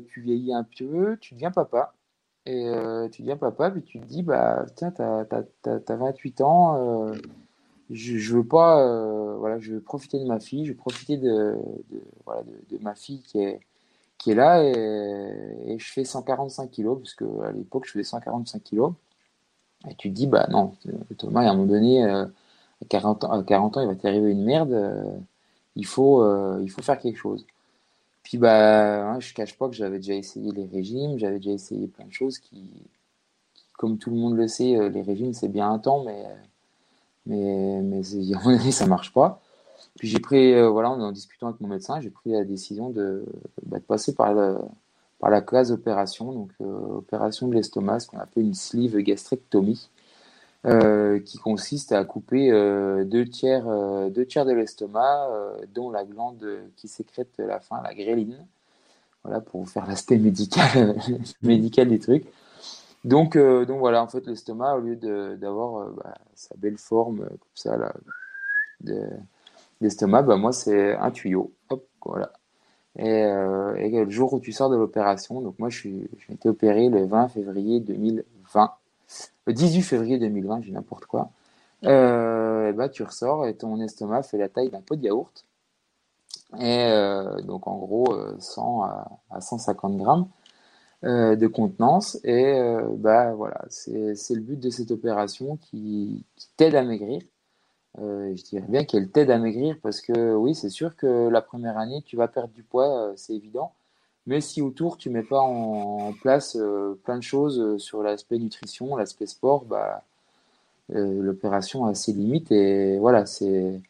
[0.08, 1.94] tu vieillis un peu, tu deviens papa.
[2.46, 5.42] Et euh, tu deviens papa, puis tu te dis, bah, tiens, t'as, t'as,
[5.78, 6.76] t'as, 28 ans,
[7.10, 7.14] euh,
[7.90, 11.16] je, je veux pas, euh, voilà, je veux profiter de ma fille, je veux profiter
[11.18, 11.56] de,
[11.90, 13.60] de voilà, de, de, ma fille qui est,
[14.18, 14.72] qui est là, et,
[15.74, 18.92] et je fais 145 kilos, parce que à l'époque, je faisais 145 kilos.
[19.88, 20.74] Et tu te dis, bah non,
[21.18, 22.28] Thomas, à un moment donné, à
[22.88, 25.22] 40 ans, à 40 ans, il va t'arriver une merde,
[25.76, 26.24] il faut,
[26.60, 27.46] il faut faire quelque chose.
[28.32, 31.86] Puis bah, hein, je cache pas que j'avais déjà essayé les régimes, j'avais déjà essayé
[31.86, 32.64] plein de choses qui,
[33.76, 36.24] comme tout le monde le sait, euh, les régimes c'est bien un temps, mais
[37.26, 38.02] mais mais
[38.72, 39.42] ça marche pas.
[39.98, 43.26] Puis j'ai pris, euh, voilà, en discutant avec mon médecin, j'ai pris la décision de,
[43.66, 44.34] bah, passer par
[45.18, 49.90] par la case opération, donc euh, opération de l'estomac, ce qu'on appelle une sleeve gastrectomie.
[50.64, 55.28] Euh, qui consiste à couper euh, deux, tiers, euh, deux tiers de l'estomac,
[55.74, 56.46] dont la glande
[56.76, 58.46] qui sécrète la faim, la gréline.
[59.24, 60.96] Voilà, pour vous faire l'aspect médical,
[61.42, 62.26] médical des trucs.
[63.04, 64.96] Donc, donc voilà, en fait, l'estomac, au lieu
[65.36, 67.92] d'avoir bah, sa belle forme, comme ça, là,
[69.80, 71.52] l'estomac, bah, moi, c'est un tuyau.
[71.70, 72.32] Hop, voilà.
[72.98, 77.04] Et, le jour où tu sors de l'opération, donc moi, je suis, été opéré le
[77.04, 78.72] 20 février 2020
[79.46, 81.30] le 18 février 2020, j'ai n'importe quoi,
[81.84, 85.44] euh, et bah, tu ressors et ton estomac fait la taille d'un pot de yaourt.
[86.58, 88.88] Et euh, donc en gros 100 euh,
[89.30, 90.28] à, 150 grammes
[91.02, 92.18] de contenance.
[92.24, 92.54] Et
[92.98, 93.90] bah voilà, c'est
[94.30, 96.24] le but de cette opération qui,
[96.56, 97.22] t'aide à maigrir.
[97.98, 101.78] je dirais bien qu'elle t'aide à maigrir parce que oui, c'est sûr que la première
[101.78, 103.74] année, tu vas perdre du poids, c'est évident.
[104.26, 108.38] Mais si autour tu mets pas en, place euh, plein de choses euh, sur l'aspect
[108.38, 110.04] nutrition, l'aspect sport, bah,
[110.94, 112.52] euh, l'opération a ses limites.
[112.52, 113.80] Et voilà, c'est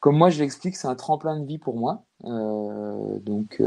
[0.00, 2.02] comme moi je l'explique, c'est un tremplin de vie pour moi.
[2.24, 3.62] donc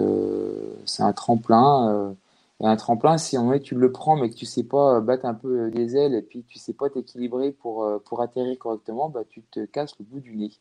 [0.85, 2.15] c'est un tremplin.
[2.61, 5.25] et un tremplin, si en fait tu le prends mais que tu sais pas battre
[5.25, 9.23] un peu des ailes et puis tu sais pas t'équilibrer pour, pour atterrir correctement, bah,
[9.29, 10.51] tu te casses le bout du nez.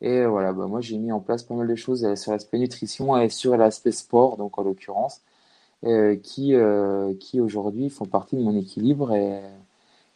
[0.00, 2.58] Et voilà, bah moi j'ai mis en place pas mal de choses euh, sur l'aspect
[2.58, 5.22] nutrition et sur l'aspect sport, donc en l'occurrence,
[5.84, 9.12] euh, qui, euh, qui aujourd'hui font partie de mon équilibre.
[9.14, 9.42] Et,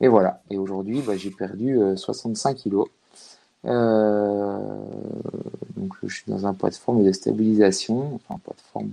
[0.01, 2.89] et voilà, et aujourd'hui bah, j'ai perdu 65 kilos.
[3.65, 3.73] donc
[6.05, 8.91] je suis dans un poids de forme de stabilisation, enfin poids de forme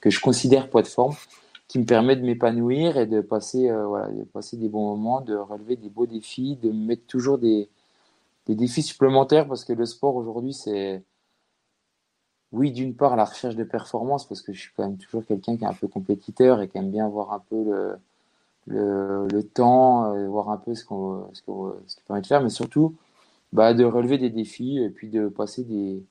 [0.00, 1.14] que je considère poids de forme,
[1.68, 5.34] qui me permet de m'épanouir et de passer, voilà, de passer des bons moments, de
[5.34, 7.68] relever des beaux défis, de mettre toujours des,
[8.46, 11.02] des défis supplémentaires parce que le sport aujourd'hui, c'est,
[12.52, 15.56] oui, d'une part, la recherche de performance parce que je suis quand même toujours quelqu'un
[15.56, 17.96] qui est un peu compétiteur et qui aime bien voir un peu le,
[18.66, 22.42] le, le temps, euh, voir un peu ce qu'on ce qu'on ce permet de faire,
[22.42, 22.94] mais surtout
[23.52, 26.02] bah, de relever des défis et puis de passer des,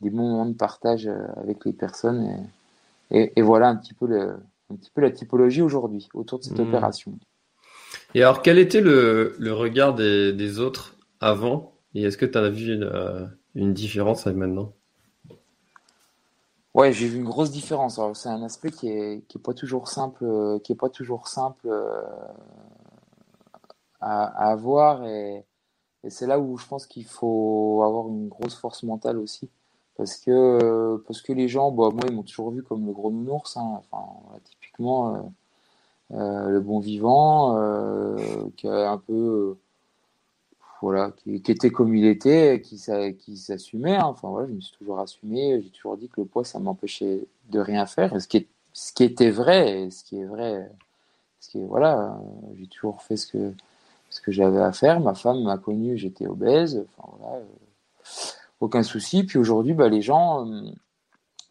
[0.00, 2.46] des moments de partage euh, avec les personnes.
[3.10, 4.36] Et, et, voilà un petit peu, le,
[4.70, 6.68] un petit peu la typologie aujourd'hui autour de cette mmh.
[6.68, 7.18] opération.
[8.14, 12.38] Et alors, quel était le, le regard des, des autres avant Et est-ce que tu
[12.38, 14.72] as vu une, euh, une différence avec maintenant?
[16.74, 18.00] Ouais, j'ai vu une grosse différence.
[18.14, 21.28] C'est un aspect qui est, qui est pas toujours simple, euh, qui est pas toujours
[21.28, 22.02] simple euh,
[24.00, 25.44] à, à avoir et,
[26.08, 29.50] c'est là où je pense qu'il faut avoir une grosse force mentale aussi.
[29.96, 33.10] Parce que, parce que les gens, bah, moi, ils m'ont toujours vu comme le gros
[33.10, 33.58] nounours.
[33.58, 33.80] Hein.
[33.92, 35.30] Enfin, typiquement,
[36.10, 37.54] le bon vivant,
[38.56, 39.58] qui a un peu,
[40.82, 42.80] voilà, qui, était comme il était, qui,
[43.18, 43.96] qui s'assumait.
[43.96, 44.06] hein.
[44.06, 45.60] Enfin, voilà, je me suis toujours assumé.
[45.62, 48.20] J'ai toujours dit que le poids, ça m'empêchait de rien faire.
[48.20, 50.70] Ce qui est, ce qui était vrai, ce qui est vrai,
[51.40, 53.52] ce qui voilà, euh, j'ai toujours fait ce que,
[54.10, 55.00] ce que j'avais à faire.
[55.00, 56.84] Ma femme m'a connu, j'étais obèse.
[56.98, 57.44] Enfin, voilà, euh,
[58.60, 59.24] aucun souci.
[59.24, 60.62] Puis aujourd'hui, bah, les gens, euh,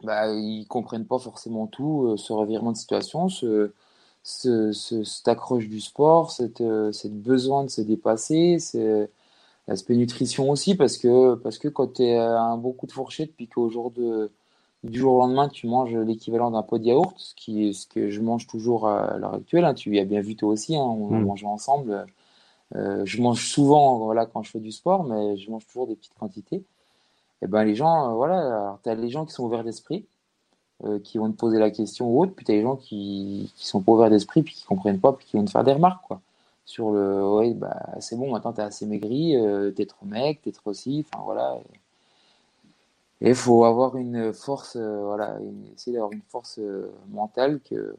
[0.03, 3.71] bah, ils comprennent pas forcément tout, euh, ce revirement de situation, ce,
[4.23, 6.63] ce, ce- cette accroche du sport, cette,
[6.93, 8.59] cette besoin de se dépasser,
[9.69, 12.91] l'aspect nutrition aussi, parce que, parce que quand tu es à un bon coup de
[12.91, 14.31] fourchette, puis qu'au jour de,
[14.83, 18.09] du jour au lendemain, tu manges l'équivalent d'un pot de yaourt, ce qui ce que
[18.09, 20.81] je mange toujours à l'heure actuelle, hein, tu y as bien vu toi aussi, hein,
[20.81, 21.25] on en Mm.
[21.25, 22.05] mange ensemble.
[22.75, 25.95] Euh, je mange souvent, voilà, quand je fais du sport, mais je mange toujours des
[25.95, 26.63] petites quantités.
[27.41, 30.05] Et ben les gens, euh, voilà, alors t'as les gens qui sont ouverts d'esprit,
[30.85, 33.67] euh, qui vont te poser la question ou autre, puis t'as les gens qui, qui
[33.67, 36.05] sont pas ouverts d'esprit, puis qui comprennent pas, puis qui vont te faire des remarques,
[36.07, 36.21] quoi.
[36.69, 40.51] Sur le, ouais, bah c'est bon, maintenant t'es assez maigri, euh, t'es trop mec, t'es
[40.51, 41.57] trop ci, enfin voilà.
[43.21, 45.39] Et faut avoir une force, euh, voilà,
[45.73, 47.95] essayer d'avoir une force euh, mentale que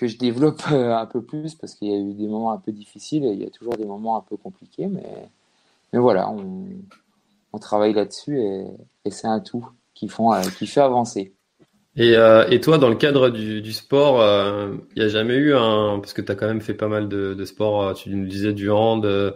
[0.00, 3.26] je développe un peu plus parce qu'il y a eu des moments un peu difficiles,
[3.26, 5.28] et il y a toujours des moments un peu compliqués, mais
[5.92, 8.66] mais voilà, on, travaille là-dessus et,
[9.10, 11.34] c'est un tout qui fait avancer.
[11.98, 15.34] Et, euh, et toi, dans le cadre du, du sport, euh, il n'y a jamais
[15.34, 15.98] eu un...
[15.98, 18.26] Parce que tu as quand même fait pas mal de, de sport, euh, tu nous
[18.26, 19.32] disais du hand, euh,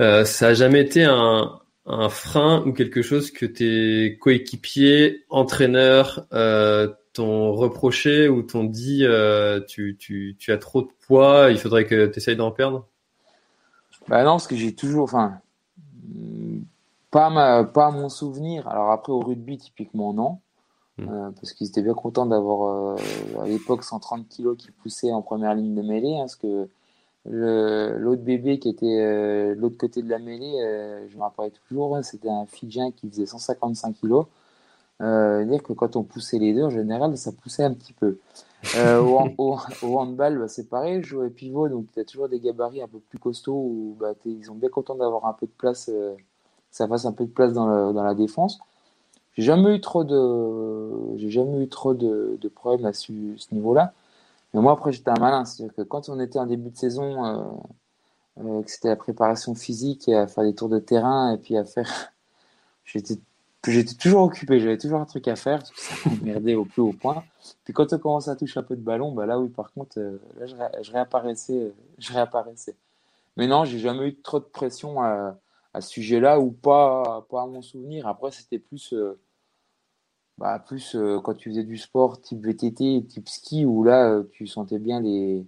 [0.00, 6.26] euh, ça a jamais été un, un frein ou quelque chose que tes coéquipiers, entraîneurs
[6.34, 11.58] euh, t'ont reproché ou t'ont dit euh, tu, tu, tu as trop de poids, il
[11.58, 12.86] faudrait que tu essayes d'en perdre?
[14.06, 15.40] Bah non, parce que j'ai toujours, enfin,
[17.10, 18.68] pas ma, pas mon souvenir.
[18.68, 20.38] Alors après au rugby typiquement non,
[20.98, 21.06] Mm.
[21.08, 25.22] Euh, parce qu'ils étaient bien contents d'avoir euh, à l'époque 130 kilos qui poussaient en
[25.22, 26.68] première ligne de mêlée, hein, parce que
[27.26, 31.52] l'autre bébé qui était euh, de l'autre côté de la mêlée, euh, je me rappelle
[31.68, 34.26] toujours, hein, c'était un Fidjien qui faisait 155 kilos.
[35.02, 38.18] Euh, dire que quand on poussait les deux, en général, ça poussait un petit peu.
[38.74, 42.28] Euh, au, au, au handball, bah, c'est pareil, je jouais pivot, donc tu as toujours
[42.28, 45.46] des gabarits un peu plus costauds où bah, ils sont bien contents d'avoir un peu
[45.46, 46.14] de place, euh,
[46.70, 48.60] ça fasse un peu de place dans, le- dans la défense.
[49.38, 53.12] J'ai jamais eu trop de, j'ai jamais eu trop de, de problèmes à ce,
[53.52, 53.92] niveau-là.
[54.52, 55.44] Mais moi, après, j'étais un malin.
[55.44, 57.44] C'est-à-dire que quand on était en début de saison, euh,
[58.40, 61.56] euh, que c'était la préparation physique et à faire des tours de terrain et puis
[61.56, 62.12] à faire,
[62.84, 63.14] j'étais,
[63.68, 64.60] j'étais toujours occupé.
[64.60, 67.22] J'avais toujours un truc à faire parce que ça m'emmerdait au plus haut point.
[67.64, 70.00] Puis quand on commence à toucher un peu de ballon, bah là, oui, par contre,
[70.00, 72.74] euh, là, je, ré- je réapparaissais, je réapparaissais.
[73.36, 75.38] Mais non, j'ai jamais eu trop de pression à,
[75.74, 78.08] à ce sujet-là ou pas, pas à mon souvenir.
[78.08, 78.94] Après, c'était plus,
[80.38, 84.24] bah, plus euh, quand tu faisais du sport type VTT, type ski, où là, euh,
[84.32, 85.46] tu sentais bien les,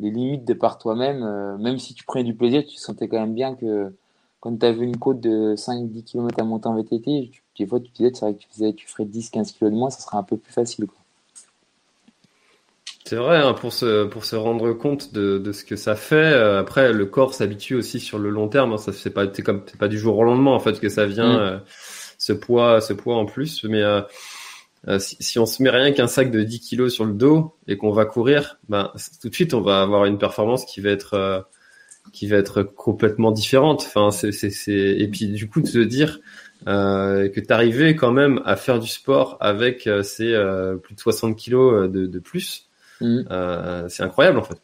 [0.00, 1.22] les limites de par toi-même.
[1.24, 3.94] euh, même si tu prenais du plaisir, tu sentais quand même bien que
[4.40, 7.80] quand tu avais une côte de 5-10 km à monter en VTT, tu- des fois,
[7.80, 10.00] tu te disais, c'est vrai que tu faisais, tu ferais 10-15 kg de moins, ça
[10.00, 10.98] serait un peu plus facile, quoi.
[13.04, 16.14] C'est vrai, hein, pour se, pour se rendre compte de, de ce que ça fait.
[16.16, 18.72] euh, après, le corps s'habitue aussi sur le long terme.
[18.72, 20.88] hein, ça c'est pas, c'est comme, c'est pas du jour au lendemain en fait que
[20.88, 21.40] ça vient, Mm.
[21.40, 21.58] euh,
[22.22, 23.64] ce poids, ce poids en plus.
[23.64, 24.00] Mais euh,
[24.86, 27.56] euh, si, si on se met rien qu'un sac de 10 kilos sur le dos
[27.66, 30.90] et qu'on va courir, ben tout de suite on va avoir une performance qui va
[30.90, 31.40] être, euh,
[32.12, 33.82] qui va être complètement différente.
[33.84, 34.72] Enfin, c'est, c'est, c'est...
[34.72, 36.20] et puis du coup de se dire
[36.68, 40.32] euh, que t'arrivais quand même à faire du sport avec ces
[40.84, 42.68] plus de 60 kilos de, de plus.
[43.00, 43.22] Mm.
[43.32, 44.60] Euh, c'est incroyable en fait.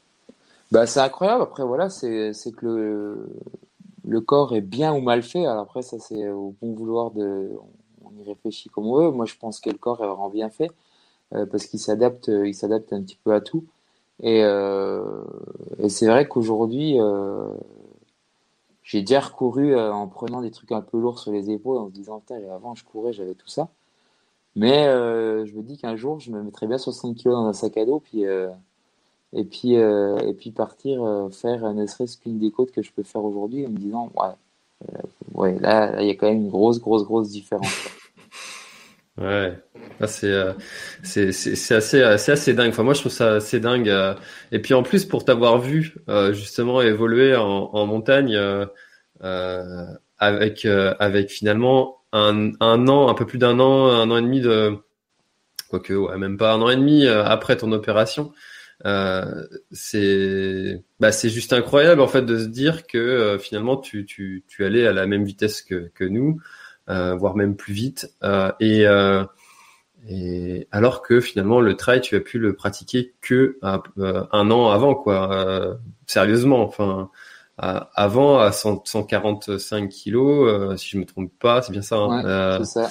[0.70, 1.42] Bah, c'est incroyable.
[1.42, 3.26] Après, voilà, c'est, c'est que le,
[4.08, 5.46] le corps est bien ou mal fait.
[5.46, 7.52] Alors après, ça, c'est au bon vouloir de,
[8.04, 9.10] on y réfléchit comme on veut.
[9.12, 10.70] Moi, je pense que le corps est vraiment bien fait,
[11.34, 13.64] euh, parce qu'il s'adapte, il s'adapte un petit peu à tout.
[14.22, 15.24] Et, euh,
[15.88, 17.48] c'est vrai qu'aujourd'hui, euh,
[18.82, 21.88] j'ai déjà recouru euh, en prenant des trucs un peu lourds sur les épaules, en
[21.88, 23.68] se disant, putain, avant, je courais, j'avais tout ça.
[24.56, 27.52] Mais euh, je me dis qu'un jour, je me mettrais bien 60 kilos dans un
[27.52, 28.48] sac à dos, puis, euh,
[29.34, 32.82] et puis, euh, et puis partir euh, faire euh, ne serait-ce qu'une des côtes que
[32.82, 34.28] je peux faire aujourd'hui, en me disant, ouais,
[34.88, 35.02] euh,
[35.34, 37.68] ouais, là, il y a quand même une grosse, grosse, grosse différence.
[39.20, 39.52] Ouais.
[40.06, 40.32] c'est
[41.02, 42.68] c'est c'est assez c'est assez dingue.
[42.68, 43.92] Enfin moi je trouve ça assez dingue.
[44.52, 45.96] Et puis en plus pour t'avoir vu
[46.30, 48.38] justement évoluer en, montagne
[50.20, 54.40] avec avec finalement un, un an, un peu plus d'un an, un an et demi
[54.40, 54.76] de
[55.68, 58.32] quoique ouais, même pas un an et demi après ton opération.
[58.86, 64.04] Euh, c'est bah, c'est juste incroyable en fait de se dire que euh, finalement tu,
[64.06, 66.40] tu, tu allais à la même vitesse que, que nous,
[66.88, 68.14] euh, voire même plus vite.
[68.22, 69.24] Euh, et, euh,
[70.08, 74.94] et alors que finalement le trail tu as pu le pratiquer que un an avant
[74.94, 75.78] quoi.
[76.06, 77.10] sérieusement, enfin
[77.58, 81.96] avant à 100, 145 kilos, si je me trompe pas, c'est bien ça.
[81.96, 82.90] Hein, c'est ça.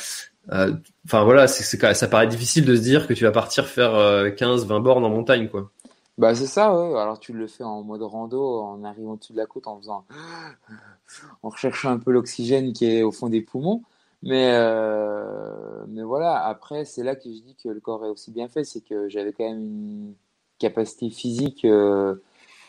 [1.05, 4.83] Enfin voilà, c'est, ça paraît difficile de se dire que tu vas partir faire 15-20
[4.83, 5.71] bornes en montagne quoi.
[6.17, 6.99] Bah c'est ça, ouais.
[6.99, 10.05] Alors tu le fais en mode rando, en arrivant au-dessus de la côte, en faisant,
[11.43, 13.83] en recherchant un peu l'oxygène qui est au fond des poumons.
[14.23, 15.85] Mais euh...
[15.89, 16.43] mais voilà.
[16.45, 19.09] Après, c'est là que je dis que le corps est aussi bien fait, c'est que
[19.09, 20.13] j'avais quand même une
[20.59, 22.15] capacité physique euh...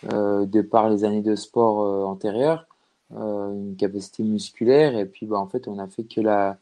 [0.05, 2.67] Euh, de par les années de sport euh, antérieures,
[3.17, 6.57] euh, une capacité musculaire, et puis bah en fait on a fait que la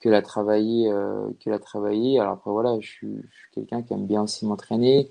[0.00, 0.90] que la travailler,
[1.44, 2.18] que la travailler.
[2.20, 5.10] Alors après voilà, je suis, je suis quelqu'un qui aime bien aussi m'entraîner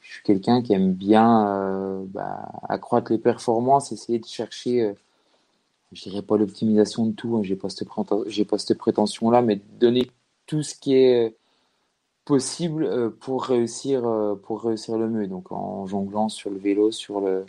[0.00, 4.92] je suis quelqu'un qui aime bien euh, bah, accroître les performances, essayer de chercher, euh,
[5.92, 7.68] je dirais pas l'optimisation de tout, hein, j'ai pas
[8.58, 10.10] cette prétention là, mais donner
[10.46, 11.36] tout ce qui est
[12.24, 15.26] possible euh, pour réussir euh, pour réussir le mieux.
[15.26, 17.46] Donc en jonglant sur le vélo, sur le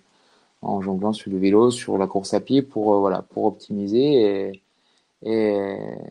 [0.61, 4.61] en jonglant sur le vélo, sur la course à pied pour voilà pour optimiser
[5.23, 6.01] et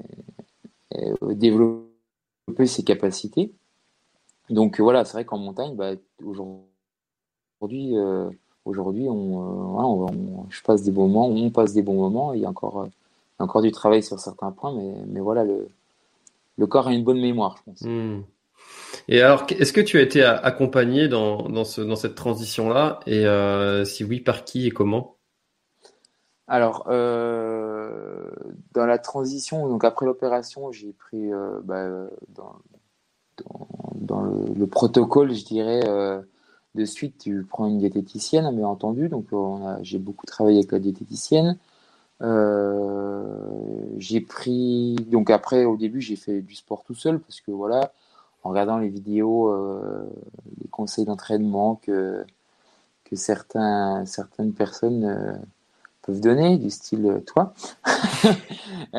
[1.22, 3.52] développer ses capacités.
[4.50, 5.92] Donc voilà, c'est vrai qu'en montagne, bah,
[6.24, 8.28] aujourd'hui, euh,
[8.64, 10.12] aujourd'hui, on, euh,
[10.50, 12.34] je passe des bons moments, on passe des bons moments.
[12.34, 12.86] Il y a encore, euh,
[13.38, 15.68] encore du travail sur certains points, mais, mais voilà, le,
[16.58, 17.82] le corps a une bonne mémoire, je pense.
[17.82, 18.22] Hmm.
[19.06, 23.00] Et alors, est-ce que tu as été accompagné dans, dans, ce, dans cette transition-là?
[23.06, 23.24] Et
[23.84, 25.16] si oui, par qui et comment?
[26.46, 31.30] Alors, dans la transition, donc après l'opération, j'ai pris
[31.64, 31.88] bah,
[32.28, 32.56] dans,
[33.38, 33.66] dans,
[34.08, 36.20] le, protocole, je dirais, euh,
[36.74, 39.08] de suite, tu prends une diététicienne, bien entendu.
[39.08, 39.26] Donc,
[39.82, 41.58] j'ai beaucoup travaillé avec la diététicienne.
[42.22, 43.24] Euh,
[43.96, 47.92] j'ai pris, donc après, au début, j'ai fait du sport tout seul parce que voilà,
[48.44, 50.06] en regardant les vidéos, euh,
[50.60, 52.24] les conseils d'entraînement que,
[53.04, 55.40] que certains, certaines personnes
[56.02, 57.54] peuvent donner, du style toi.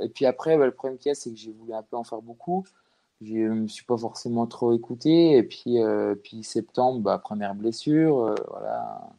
[0.00, 1.96] et puis après, bah, le problème qu'il y a, c'est que j'ai voulu un peu
[1.96, 2.64] en faire beaucoup
[3.20, 5.36] je me suis pas forcément trop écouté.
[5.36, 9.10] Et puis, euh, puis septembre, bah, première blessure, euh, voilà,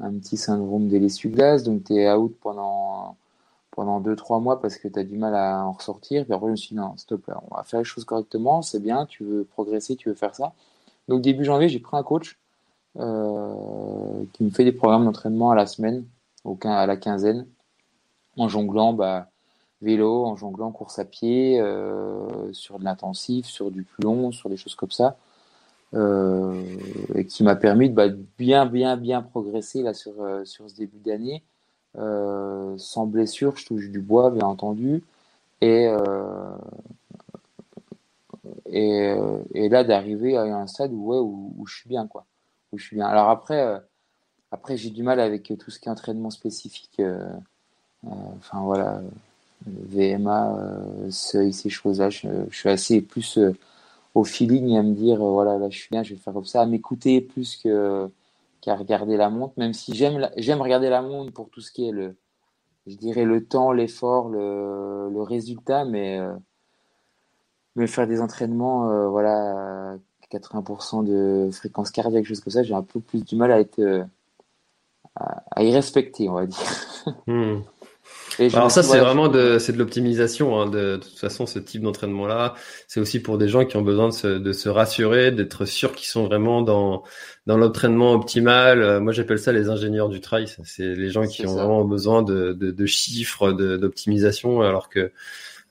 [0.00, 1.64] un petit syndrome de l'essuie-glace.
[1.64, 3.16] Donc, tu es out pendant,
[3.70, 6.24] pendant 2-3 mois parce que tu as du mal à en ressortir.
[6.24, 8.62] Puis après, je me suis dit, non, stop, là, on va faire les choses correctement,
[8.62, 10.54] c'est bien, tu veux progresser, tu veux faire ça.
[11.08, 12.38] Donc, début janvier, j'ai pris un coach
[12.98, 16.04] euh, qui me fait des programmes d'entraînement à la semaine,
[16.44, 17.46] au, à la quinzaine,
[18.36, 19.29] en jonglant, bah,
[19.82, 24.48] vélo, en jonglant, course à pied, euh, sur de l'intensif, sur du plus long, sur
[24.50, 25.16] des choses comme ça,
[25.94, 26.62] euh,
[27.14, 30.76] et qui m'a permis de bah, bien, bien, bien progresser là sur, euh, sur ce
[30.76, 31.42] début d'année,
[32.76, 35.02] sans blessure, je touche du bois, bien entendu,
[35.60, 35.88] et,
[38.66, 42.26] et, là d'arriver à un stade où, ouais, je suis bien, quoi,
[42.72, 43.06] où je suis bien.
[43.06, 43.82] Alors après,
[44.52, 47.02] après j'ai du mal avec tout ce qui est entraînement spécifique.
[48.06, 49.02] Enfin voilà,
[49.66, 52.10] VMA, euh, ces choses-là.
[52.10, 53.52] Je, suis assez plus euh,
[54.14, 56.44] au feeling à me dire, euh, voilà, là je suis bien, je vais faire comme
[56.44, 58.08] ça, à m'écouter plus que
[58.60, 61.88] qu'à regarder la montre, même si j'aime j'aime regarder la montre pour tout ce qui
[61.88, 62.16] est le,
[62.86, 66.20] je dirais le temps, l'effort, le, résultat, mais
[67.76, 69.96] mais faire des entraînements, voilà,
[70.30, 74.06] 80% de fréquence cardiaque, choses comme ça, j'ai un peu plus du mal à être
[75.16, 76.58] à, y respecter, on va dire.
[78.38, 80.60] Alors ça, c'est vraiment de, c'est de l'optimisation.
[80.60, 82.54] Hein, de, de, toute façon, ce type d'entraînement-là,
[82.88, 85.92] c'est aussi pour des gens qui ont besoin de se, de se rassurer, d'être sûrs
[85.92, 87.02] qu'ils sont vraiment dans
[87.46, 88.82] dans l'entraînement optimal.
[88.82, 90.46] Euh, moi, j'appelle ça les ingénieurs du trail.
[90.64, 95.12] C'est les gens qui ont vraiment besoin de, de, de chiffres, d'optimisation, alors que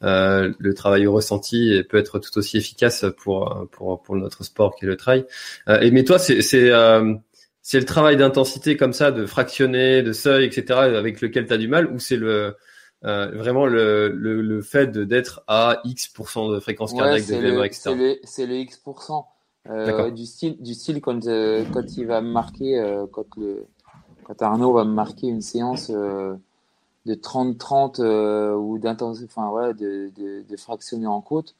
[0.02, 4.76] euh, le travail au ressenti peut être tout aussi efficace pour pour pour notre sport
[4.76, 5.26] qui est le trail.
[5.68, 7.16] Euh, et mais toi, c'est c'est euh,
[7.70, 11.58] c'est le travail d'intensité comme ça, de fractionner, de seuil, etc., avec lequel tu as
[11.58, 12.56] du mal, ou c'est le
[13.06, 18.18] euh, vraiment le, le, le fait d'être à X% de fréquence cardiaque de VMA, etc.
[18.24, 19.24] C'est le, le X%.
[19.70, 23.68] Euh, du style, du style quand, euh, quand il va me marquer, quand, le,
[24.24, 26.40] quand Arnaud va me marquer une séance de
[27.06, 28.02] 30-30
[28.56, 31.54] ou d'intensité, enfin voilà, de, de, de, fractionner en côte,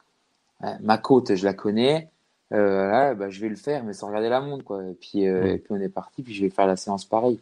[0.80, 2.10] ma côte, je la connais.
[2.50, 4.84] Là, bah, je vais le faire, mais sans regarder la montre, quoi.
[4.84, 7.40] Et puis, et puis on est parti, puis je vais faire la séance pareil.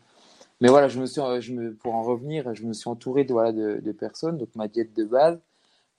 [0.60, 3.32] Mais voilà, je me suis, je me, pour en revenir, je me suis entouré de,
[3.32, 5.38] voilà, de, de personnes, donc ma diète de base,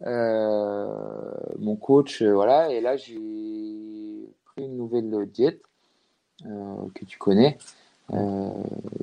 [0.05, 0.87] euh,
[1.59, 3.19] mon coach, euh, voilà, et là j'ai
[4.45, 5.61] pris une nouvelle diète
[6.45, 7.57] euh, que tu connais,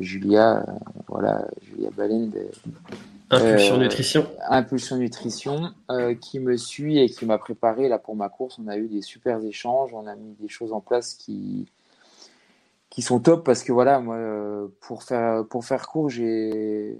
[0.00, 0.64] Julia,
[1.06, 2.50] voilà, Julia de
[3.30, 4.26] Impulsion Nutrition.
[4.48, 5.72] Impulsion Nutrition,
[6.20, 8.58] qui me suit et qui m'a préparé là pour ma course.
[8.58, 11.66] On a eu des super échanges, on a mis des choses en place qui,
[12.96, 16.98] qui sont top parce que voilà, moi, euh, pour faire, pour faire court, j'ai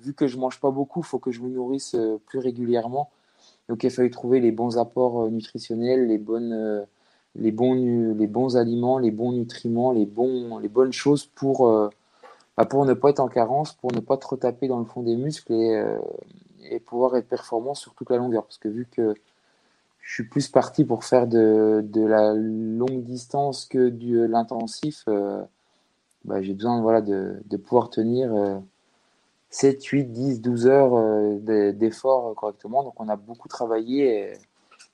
[0.00, 3.10] vu que je mange pas beaucoup, il faut que je me nourrisse euh, plus régulièrement.
[3.68, 6.86] Donc il a fallu trouver les bons apports euh, nutritionnels, les bonnes,
[7.34, 11.90] les bons, les bons aliments, les bons nutriments, les bons, les bonnes choses pour,
[12.56, 15.02] bah, pour ne pas être en carence, pour ne pas trop taper dans le fond
[15.02, 15.84] des muscles et,
[16.70, 18.44] et pouvoir être performant sur toute la longueur.
[18.44, 19.14] Parce que vu que
[20.06, 25.02] je suis plus parti pour faire de, la longue distance que de l'intensif.
[25.08, 25.42] Euh,
[26.24, 28.32] bah, j'ai besoin de, pouvoir tenir
[29.50, 32.84] 7, 8, 10, 12 heures euh, d'effort correctement.
[32.84, 34.32] Donc on a beaucoup travaillé.
[34.32, 34.38] Et,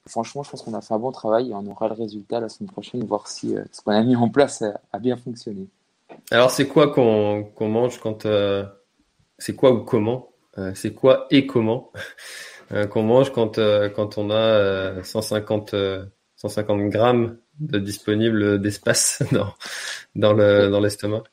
[0.06, 2.48] franchement, je pense qu'on a fait un bon travail et on aura le résultat la
[2.48, 5.68] semaine prochaine, voir si euh, ce qu'on a mis en place a, bien fonctionné.
[6.30, 8.26] Alors c'est quoi qu'on mange quand...
[9.38, 10.28] c'est quoi ou comment
[10.74, 11.92] C'est quoi et comment
[12.72, 16.04] euh, qu'on mange quand, euh, quand on a 150, euh,
[16.36, 19.52] 150 grammes de disponible d'espace dans,
[20.14, 21.24] dans le dans l'estomac?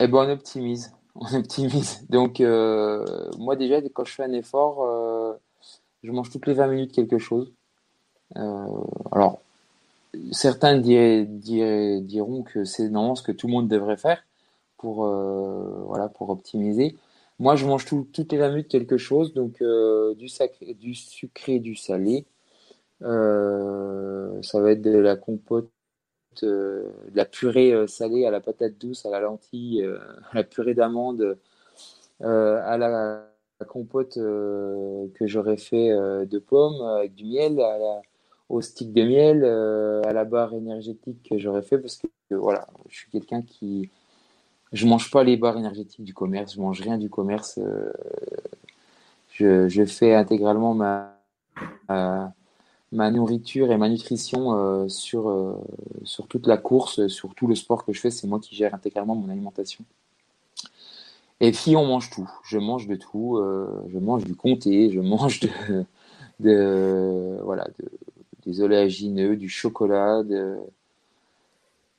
[0.00, 2.04] Eh ben on optimise, on optimise.
[2.08, 5.38] Donc moi déjà quand je fais un effort,
[6.02, 7.52] je mange toutes les 20 minutes quelque chose.
[8.34, 9.40] alors
[10.32, 14.24] certains diront que c'est normalement ce que tout le monde devrait faire
[14.78, 16.96] pour voilà pour optimiser.
[17.40, 20.94] Moi, je mange tout, toutes les 20 minutes quelque chose, donc euh, du, sacré, du
[20.94, 22.26] sucré, du salé.
[23.02, 25.70] Euh, ça va être de la compote,
[26.42, 30.74] euh, de la purée salée à la patate douce, à la lentille, à la purée
[30.74, 31.38] d'amande,
[32.20, 33.24] à la,
[33.68, 37.60] compote que j'aurais fait de pommes avec du miel,
[38.48, 42.96] au stick de miel, à la barre énergétique que j'aurais fait parce que voilà, je
[42.96, 43.90] suis quelqu'un qui
[44.72, 47.58] je mange pas les barres énergétiques du commerce, je mange rien du commerce.
[47.58, 47.92] Euh,
[49.68, 51.16] je, fais intégralement ma,
[51.88, 55.54] ma, nourriture et ma nutrition euh, sur, euh,
[56.04, 58.10] sur toute la course, sur tout le sport que je fais.
[58.10, 59.84] C'est moi qui gère intégralement mon alimentation.
[61.40, 62.28] Et puis on mange tout.
[62.44, 63.40] Je mange de tout.
[63.88, 65.84] je mange du comté, je mange de,
[66.40, 67.88] de voilà, de,
[68.44, 70.24] des oléagineux, du chocolat,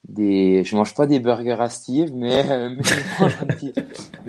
[0.08, 2.84] des je mange pas des burgers à Steve mais, euh, mais,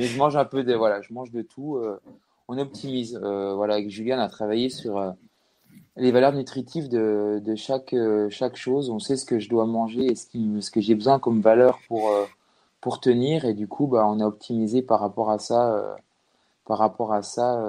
[0.05, 2.01] je, mange un petit, peu de voilà je mange de tout euh,
[2.49, 3.19] on optimise.
[3.23, 5.15] Euh, voilà avec Julien a travaillé sur
[5.97, 7.95] les valeurs nutritives de, de chaque
[8.29, 8.91] chaque chose.
[8.91, 11.41] On sait ce que je dois manger et ce, qui, ce que j'ai besoin comme
[11.41, 12.11] valeur pour
[12.81, 13.45] pour tenir.
[13.45, 15.97] Et du coup bah on a optimisé par rapport à ça
[16.65, 17.63] par rapport à ça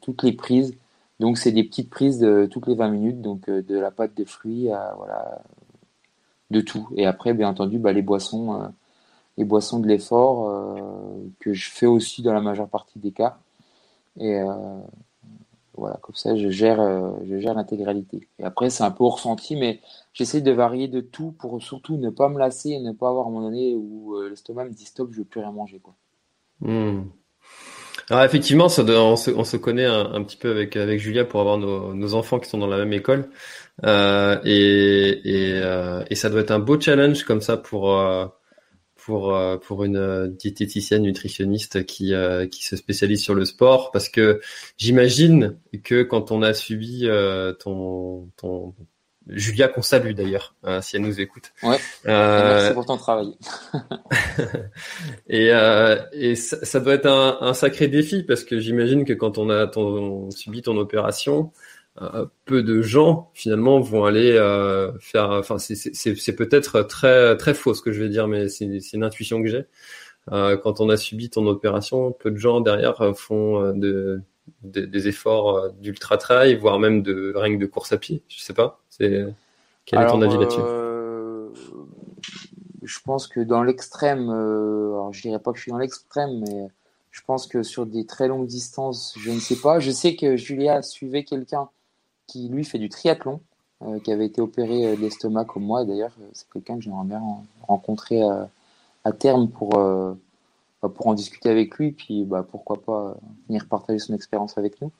[0.00, 0.76] toutes les prises.
[1.18, 4.24] Donc c'est des petites prises de toutes les 20 minutes donc de la pâte de
[4.24, 5.42] fruits à voilà
[6.52, 6.88] de tout.
[6.96, 8.68] Et après, bien entendu, bah, les boissons, euh,
[9.38, 13.38] les boissons de l'effort euh, que je fais aussi dans la majeure partie des cas.
[14.20, 14.78] Et euh,
[15.74, 16.78] voilà, comme ça, je gère,
[17.24, 18.28] je gère l'intégralité.
[18.38, 19.80] Et après, c'est un peu ressenti, mais
[20.12, 23.26] j'essaie de varier de tout pour surtout ne pas me lasser et ne pas avoir
[23.26, 25.80] un moment donné où l'estomac me dit stop, je veux plus rien manger.
[25.80, 25.94] Quoi.
[26.60, 27.04] Hmm.
[28.10, 32.14] Alors effectivement, ça on, se, connaît un, petit peu avec avec Julia pour avoir nos,
[32.14, 33.30] enfants qui sont dans la même école.
[33.84, 38.26] Euh, et, et, euh, et, ça doit être un beau challenge comme ça pour euh,
[38.96, 42.12] pour pour une diététicienne nutritionniste qui
[42.50, 44.40] qui se spécialise sur le sport parce que
[44.76, 47.08] j'imagine que quand on a subi
[47.58, 48.74] ton ton
[49.28, 51.52] Julia qu'on salue d'ailleurs si elle nous écoute.
[51.64, 51.78] Ouais.
[52.04, 53.34] merci pour ton travail.
[55.28, 55.48] et
[56.12, 59.50] et ça, ça, doit être un, un, sacré défi parce que j'imagine que quand on
[59.50, 61.71] a ton, on subit ton opération, euh,
[62.44, 65.30] peu de gens finalement vont aller euh, faire.
[65.30, 69.42] Enfin, c'est peut-être très très faux ce que je vais dire, mais c'est une intuition
[69.42, 69.66] que j'ai.
[70.30, 74.22] Euh, quand on a subi ton opération, peu de gens derrière font de,
[74.62, 78.22] des efforts d'ultra trail, voire même de règne de course à pied.
[78.28, 78.80] Je sais pas.
[78.88, 79.26] C'est
[79.84, 80.60] quel est ton avis là-dessus?
[82.82, 86.68] Je pense que dans l'extrême, alors je dirais pas que je suis dans l'extrême, mais
[87.10, 89.78] je pense que sur des très longues distances, je ne sais pas.
[89.78, 91.68] Je sais que Julia suivait quelqu'un
[92.32, 93.40] qui lui fait du triathlon,
[93.82, 95.84] euh, qui avait été opéré euh, de l'estomac comme moi.
[95.84, 97.20] D'ailleurs, euh, c'est quelqu'un que j'aimerais bien
[97.68, 98.22] rencontrer
[99.04, 103.16] à terme pour, bah, pour en discuter avec lui, puis bah, pourquoi pas
[103.48, 104.90] venir partager son expérience avec nous.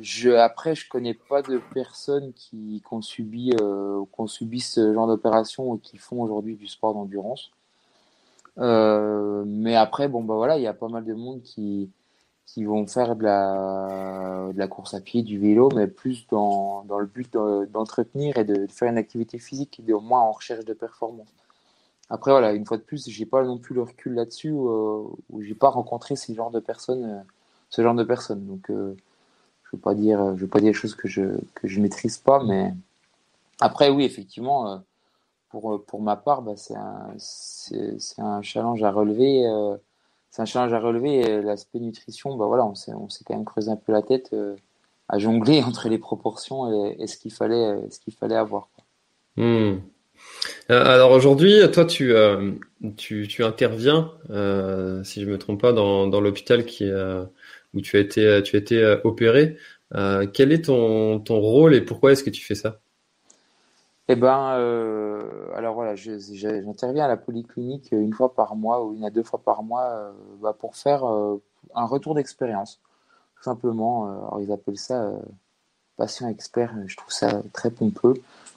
[0.00, 5.06] je, après, je connais pas de personnes qui, ont subi, qui ont subi ce genre
[5.06, 7.50] d'opération et qui font aujourd'hui du sport d'endurance.
[8.56, 11.90] Mais après, bon, bah voilà, il y a pas mal de monde qui,
[12.48, 16.82] qui vont faire de la, de la course à pied, du vélo, mais plus dans,
[16.84, 17.30] dans le but
[17.70, 21.28] d'entretenir et de faire une activité physique, et au moins en recherche de performance.
[22.08, 25.42] Après, voilà, une fois de plus, j'ai pas non plus le recul là-dessus, euh, où
[25.42, 27.20] j'ai pas rencontré ces genres de personnes, euh,
[27.68, 28.46] ce genre de personnes.
[28.46, 28.96] Donc, euh,
[29.64, 32.16] je veux pas dire, je veux pas dire des choses que je que je maîtrise
[32.16, 32.72] pas, mais
[33.60, 34.78] après, oui, effectivement, euh,
[35.50, 39.44] pour pour ma part, bah, c'est un c'est un challenge à relever.
[40.28, 41.42] Euh, c'est un challenge à relever.
[41.42, 44.34] L'aspect nutrition, bah voilà, on s'est on s'est quand même creusé un peu la tête
[45.08, 48.68] à jongler entre les proportions et, ce qu'il fallait ce qu'il fallait avoir.
[49.36, 49.78] Hmm.
[50.70, 52.52] Euh, alors aujourd'hui, toi, tu, euh,
[52.96, 56.64] tu, tu, interviens, euh, si je me trompe pas, dans, dans l'hôpital
[57.74, 59.56] où tu as été, tu as été opéré.
[60.32, 62.80] quel est ton, ton rôle et pourquoi est-ce que tu fais ça?
[64.08, 64.56] Eh ben,
[65.54, 69.38] alors voilà, j'interviens à la polyclinique une fois par mois ou une à deux fois
[69.38, 72.80] par mois bah, pour faire un retour d'expérience,
[73.36, 74.06] tout simplement.
[74.06, 75.12] alors ils appellent ça
[75.98, 76.72] patient expert.
[76.86, 78.14] Je trouve ça très pompeux.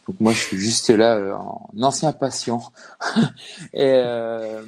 [0.08, 2.62] Donc moi, je suis juste là euh, en ancien patient.
[3.74, 4.64] et euh,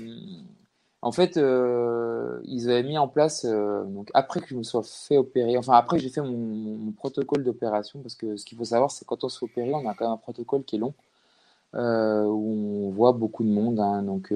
[1.04, 5.18] en fait, euh, ils avaient mis en place, donc après que je me sois fait
[5.18, 9.06] opérer, enfin après j'ai fait mon, protocole d'opération, parce que ce qu'il faut savoir, c'est
[9.06, 10.94] quand on se fait opérer, on a quand même un protocole qui est long,
[11.74, 13.80] où on voit beaucoup de monde.
[13.80, 14.34] Hein, donc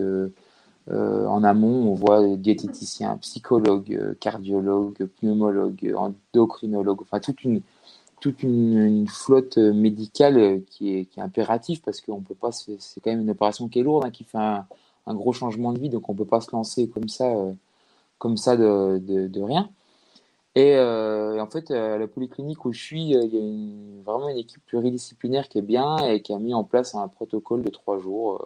[0.89, 7.43] en amont, on voit diététiciens, psychologues, cardiologues, pneumologues, endocrinologues, enfin toute
[8.43, 13.01] une flotte euh, médicale euh, qui est, qui est impérative parce qu'on peut pas, c'est
[13.01, 14.65] quand même une opération qui est lourde, hein, qui fait un,
[15.07, 17.53] un, gros changement de vie, donc on peut pas se lancer comme ça, euh,
[18.19, 19.69] comme ça de, de, rien.
[20.55, 24.37] Et, euh, en fait, à la polyclinique où je suis, il y a vraiment une
[24.37, 27.99] équipe pluridisciplinaire qui est bien et qui a mis en place un protocole de trois
[27.99, 28.45] jours,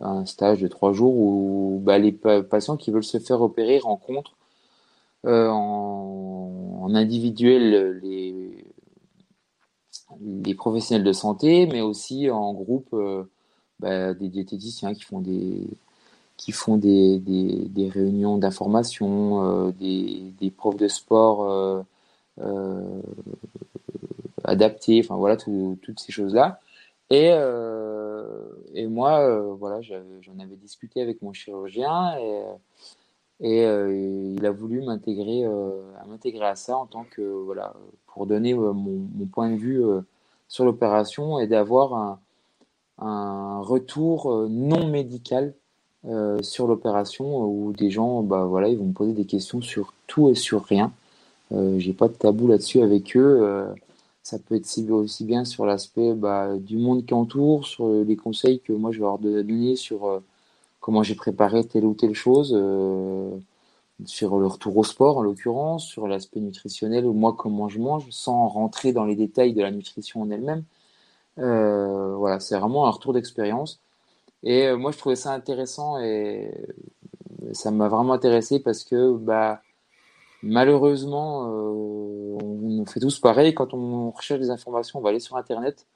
[0.00, 4.36] un stage de trois jours où bah, les patients qui veulent se faire opérer rencontrent
[5.24, 8.64] en, en, individuel les,
[10.18, 13.24] des professionnels de santé, mais aussi en groupe euh,
[13.80, 15.66] bah, des diététiciens qui font des
[16.40, 21.82] qui font des, des, réunions d'information, euh, des, des, profs de sport euh,
[22.40, 23.02] euh
[24.44, 26.60] adaptés, enfin voilà toutes ces choses là.
[27.10, 27.26] Et,
[28.74, 32.42] et moi, voilà, j'en avais discuté avec mon chirurgien et,
[33.40, 37.74] et il a voulu m'intégrer à à ça en tant que voilà
[38.06, 39.84] pour donner mon, point de vue
[40.48, 42.18] sur l'opération et d'avoir un,
[43.00, 45.54] un, retour euh, non médical
[46.06, 49.92] euh, sur l'opération où des gens bah voilà ils vont me poser des questions sur
[50.06, 50.92] tout et sur rien
[51.52, 53.72] euh, j'ai pas de tabou là-dessus avec eux euh,
[54.22, 58.60] ça peut être aussi bien sur l'aspect bah, du monde qui entoure sur les conseils
[58.60, 60.20] que moi je vais leur donner sur euh,
[60.80, 62.54] comment j'ai préparé telle ou telle chose
[64.06, 68.06] sur le retour au sport en l'occurrence, sur l'aspect nutritionnel ou moi comment je mange,
[68.10, 70.64] sans rentrer dans les détails de la nutrition en elle-même.
[71.40, 73.80] Euh, voilà, c'est vraiment un retour d'expérience.
[74.42, 76.50] Et euh, moi je trouvais ça intéressant et
[77.52, 79.62] ça m'a vraiment intéressé parce que bah
[80.42, 83.54] malheureusement euh, on fait tous pareil.
[83.54, 85.86] Quand on recherche des informations, on va aller sur internet.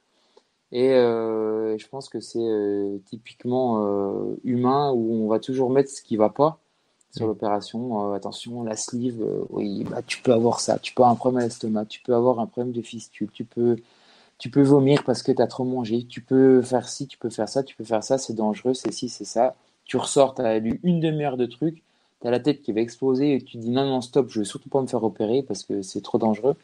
[0.72, 6.30] Et je pense que c'est typiquement humain où on va toujours mettre ce qui va
[6.30, 6.59] pas
[7.14, 8.12] sur l'opération.
[8.12, 11.16] Euh, attention, la sleeve, euh, oui, bah, tu peux avoir ça, tu peux avoir un
[11.16, 13.76] problème à l'estomac, tu peux avoir un problème de fistule, tu peux,
[14.45, 17.30] tu peux vomir parce que tu as trop mangé, tu peux faire ci, tu peux
[17.30, 19.55] faire ça, tu peux faire ça, c'est dangereux, c'est ci, c'est ça.
[19.86, 21.82] Tu ressors, tu as lu une demi-heure de trucs,
[22.20, 24.45] tu as la tête qui va exploser et tu dis non, non, stop, je veux
[24.45, 26.57] surtout pas me faire opérer parce que c'est trop dangereux.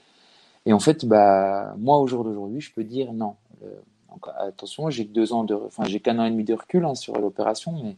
[0.66, 3.37] Et en fait, bah, moi, au jour d'aujourd'hui, je peux dire non.
[3.64, 3.81] Euh,
[4.41, 7.18] attention, j'ai deux ans de, enfin, j'ai qu'un an et demi de recul hein, sur
[7.18, 7.97] l'opération, mais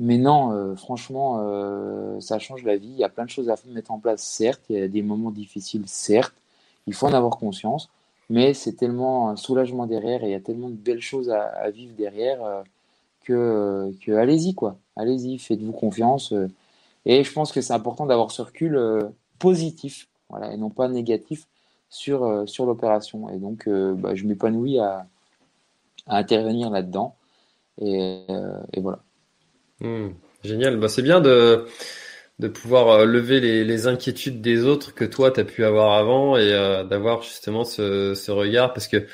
[0.00, 2.88] mais non, euh, franchement, euh, ça change la vie.
[2.88, 4.62] Il y a plein de choses à mettre en place, certes.
[4.70, 6.34] Il y a des moments difficiles, certes.
[6.88, 7.90] Il faut en avoir conscience.
[8.28, 11.70] Mais c'est tellement un soulagement derrière et il y a tellement de belles choses à,
[11.70, 12.62] vivre derrière euh,
[13.24, 14.76] que, que allez-y, quoi.
[14.96, 16.32] Allez-y, faites-vous confiance.
[17.04, 18.80] et je pense que c'est important d'avoir ce recul
[19.38, 21.46] positif, voilà, et non pas négatif
[21.90, 23.28] sur, sur l'opération.
[23.30, 25.06] Et donc, bah, je m'épanouis à,
[26.06, 27.14] à intervenir là-dedans.
[27.80, 28.24] Et,
[28.72, 29.00] et voilà.
[29.80, 30.08] Hmm,
[30.42, 30.78] génial.
[30.78, 31.66] Bah, c'est bien de,
[32.38, 35.92] de pouvoir euh, lever les, les, inquiétudes des autres que toi, tu as pu avoir
[35.92, 39.06] avant et euh, d'avoir justement ce, ce, regard parce que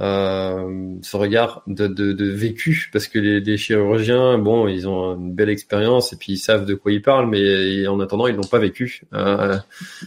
[0.00, 5.16] euh, ce regard de, de, de, vécu parce que les, les, chirurgiens bon ils ont
[5.16, 8.36] une belle expérience et puis ils savent de quoi ils parlent mais en attendant ils
[8.36, 9.02] n'ont pas vécu.
[9.14, 9.56] Euh...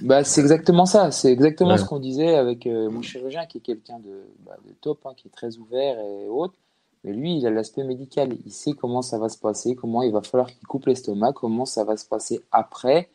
[0.01, 1.11] bah c'est exactement ça.
[1.11, 1.77] C'est exactement ouais.
[1.77, 5.13] ce qu'on disait avec euh, mon chirurgien qui est quelqu'un de, bah, de, top hein,
[5.15, 6.55] qui est très ouvert et autres
[7.03, 10.11] mais lui il a l'aspect médical il sait comment ça va se passer comment il
[10.11, 13.09] va falloir qu'il coupe l'estomac comment ça va se passer après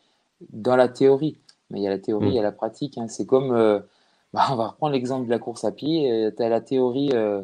[0.51, 1.37] dans la théorie
[1.69, 3.07] mais il y a la théorie il y a la pratique hein.
[3.07, 3.79] c'est comme euh,
[4.35, 6.29] bah, on va reprendre l'exemple de la course à pied.
[6.35, 7.41] Tu as la théorie euh,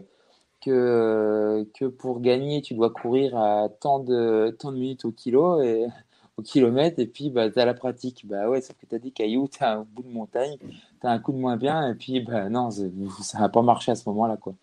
[0.59, 5.61] que, que pour gagner, tu dois courir à tant de, tant de minutes au kilo
[5.61, 5.87] et
[6.37, 6.99] au kilomètre.
[6.99, 8.27] Et puis, bah, tu as la pratique.
[8.27, 11.07] Bah ouais, sauf que tu as des cailloux, tu as un bout de montagne, tu
[11.07, 11.89] as un coup de moins bien.
[11.89, 12.69] Et puis, bah non,
[13.21, 14.35] ça n'a pas marché à ce moment-là.
[14.35, 14.53] quoi.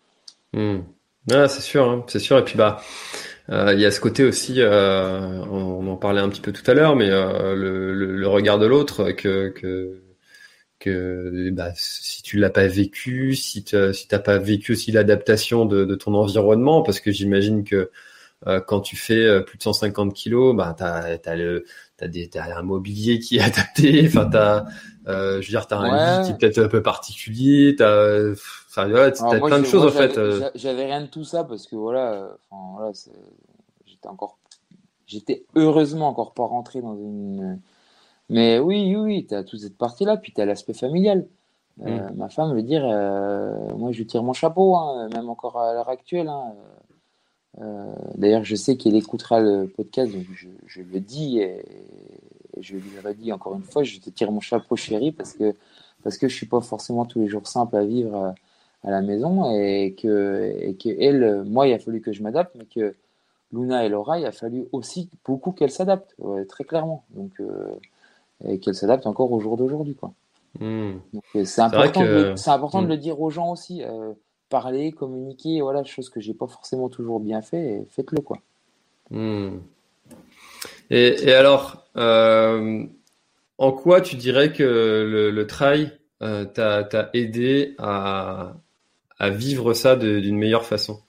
[0.53, 0.81] Mm.
[1.31, 2.37] Ah, c'est sûr, hein, c'est sûr.
[2.39, 2.81] Et puis, bah,
[3.49, 6.69] il euh, y a ce côté aussi, euh, on, en parlait un petit peu tout
[6.69, 10.03] à l'heure, mais euh, le, le, le, regard de l'autre que, que
[10.79, 15.65] que bah, si tu l'as pas vécu, si tu si t'as pas vécu aussi l'adaptation
[15.65, 17.91] de, de, ton environnement, parce que j'imagine que
[18.47, 21.65] euh, quand tu fais euh, plus de 150 kilos, bah t'as t'as le
[21.97, 24.65] t'as des t'as un mobilier qui est adapté, enfin t'as
[25.07, 26.21] euh, je veux dire t'as un Ouais.
[26.21, 28.31] lit qui est peut-être un peu particulier, t'as
[28.67, 30.13] enfin ouais, t'as plein de choses en fait.
[30.13, 30.39] j'avais- euh.
[30.39, 33.11] j'a- J'avais rien de tout ça parce que voilà, enfin, voilà, c'est-
[33.85, 34.37] j'étais encore,
[35.07, 37.59] j'étais heureusement encore pas rentré dans une.
[38.29, 41.25] Mais oui, oui, oui, t'as toute cette partie-là, puis t'as l'aspect familial.
[41.85, 45.57] Euh, Ma femme veut dire, euh, moi je lui tire mon chapeau, hein, même encore
[45.59, 46.27] à l'heure actuelle.
[46.27, 46.53] hein.
[47.61, 51.63] Euh, D'ailleurs, je sais qu'elle écoutera le podcast, donc je, je le dis et
[52.61, 55.55] je lui redis encore une fois, je te tire mon chapeau, chérie, parce que
[56.03, 58.35] parce que je suis pas forcément tous les jours simple à vivre à,
[58.87, 62.55] à la maison et que et que elle, moi, il a fallu que je m'adapte,
[62.55, 62.95] mais que
[63.51, 67.03] Luna et Laura, il a fallu aussi beaucoup qu'elles s'adaptent, ouais, très clairement.
[67.11, 67.67] Donc euh,
[68.45, 70.11] et qu'elles s'adaptent encore au jour d'aujourd'hui, quoi.
[70.59, 70.97] Hmm.
[71.35, 72.89] Euh, c'est important, de que- important de Mm.
[72.89, 73.83] le dire aux gens aussi.
[73.83, 74.13] euh,
[74.49, 78.39] parler, communiquer, voilà, chose que j'ai pas forcément toujours bien fait, faites-le quoi.
[79.11, 79.57] Hmm.
[80.89, 82.85] Et, alors, euh,
[83.57, 88.53] en quoi tu dirais que le, le trail euh, t'a aidé à,
[89.21, 90.99] vivre ça d'une meilleure façon?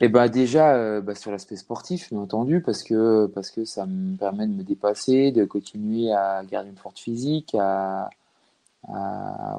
[0.00, 3.86] Et ben déjà euh, bah, sur l'aspect sportif, bien entendu, parce que parce que ça
[3.86, 8.10] me permet de me dépasser, de continuer à garder une forte physique, à,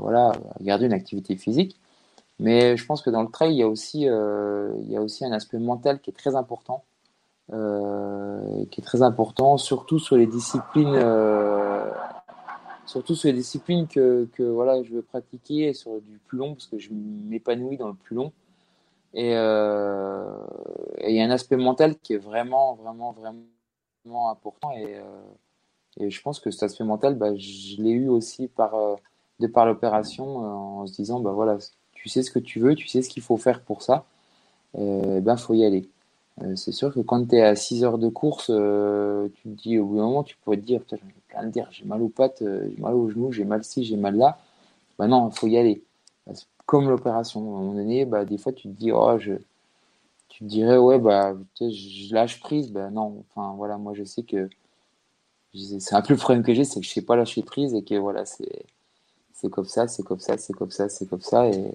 [0.02, 1.80] voilà, garder une activité physique.
[2.40, 5.24] Mais je pense que dans le trail, il y a aussi il y a aussi
[5.26, 6.84] un aspect mental qui est très important,
[7.52, 11.92] euh, qui est très important, surtout sur les disciplines, euh,
[12.86, 16.80] surtout sur les disciplines que voilà je veux pratiquer sur du plus long parce que
[16.80, 18.32] je m'épanouis dans le plus long.
[19.14, 20.24] Et euh,
[21.00, 24.72] et il y a un aspect mental qui est vraiment, vraiment, vraiment important.
[24.72, 28.74] Et, je pense que cet aspect mental, bah, je l'ai eu aussi par,
[29.40, 30.38] de par l'opération,
[30.82, 31.58] en se disant, bah voilà,
[31.94, 34.06] tu sais ce que tu veux, tu sais ce qu'il faut faire pour ça,
[34.78, 35.90] et ben faut y aller.
[36.42, 39.50] Euh, c'est sûr que quand tu es à 6 heures de course, euh, tu te
[39.50, 41.68] dis, au bout d'un moment, tu pourrais te dire, putain, j'en ai plein de dire,
[41.72, 44.40] j'ai mal aux pattes, euh, j'ai mal aux genoux, j'ai mal ci, j'ai mal là.
[45.00, 45.84] Bah non, il faut y aller.
[46.28, 46.34] Bah,
[46.66, 47.42] comme l'opération.
[47.42, 49.34] À un moment donné, bah, des fois, tu te dis, oh, je,
[50.30, 52.72] tu te dirais, ouais, bah, je lâche prise.
[52.72, 54.50] Ben non, enfin, voilà, moi, je sais que
[55.80, 57.84] c'est un peu le problème que j'ai, c'est que je sais pas lâcher prise et
[57.84, 58.66] que voilà, c'est,
[59.34, 61.48] c'est comme ça, c'est comme ça, c'est comme ça, c'est comme ça.
[61.50, 61.72] Et,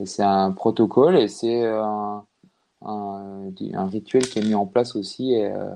[0.00, 2.24] et c'est un protocole et c'est un,
[2.84, 5.32] un, rituel qui est mis en place aussi.
[5.32, 5.70] Et euh,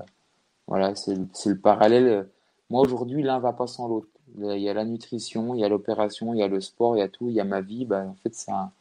[0.67, 2.27] voilà, c'est le parallèle.
[2.69, 4.07] Moi, aujourd'hui, l'un va pas sans l'autre.
[4.37, 6.99] Il y a la nutrition, il y a l'opération, il y a le sport, il
[6.99, 7.85] y a tout, il y a ma vie.
[7.85, 8.71] Ben, en fait, c'est un,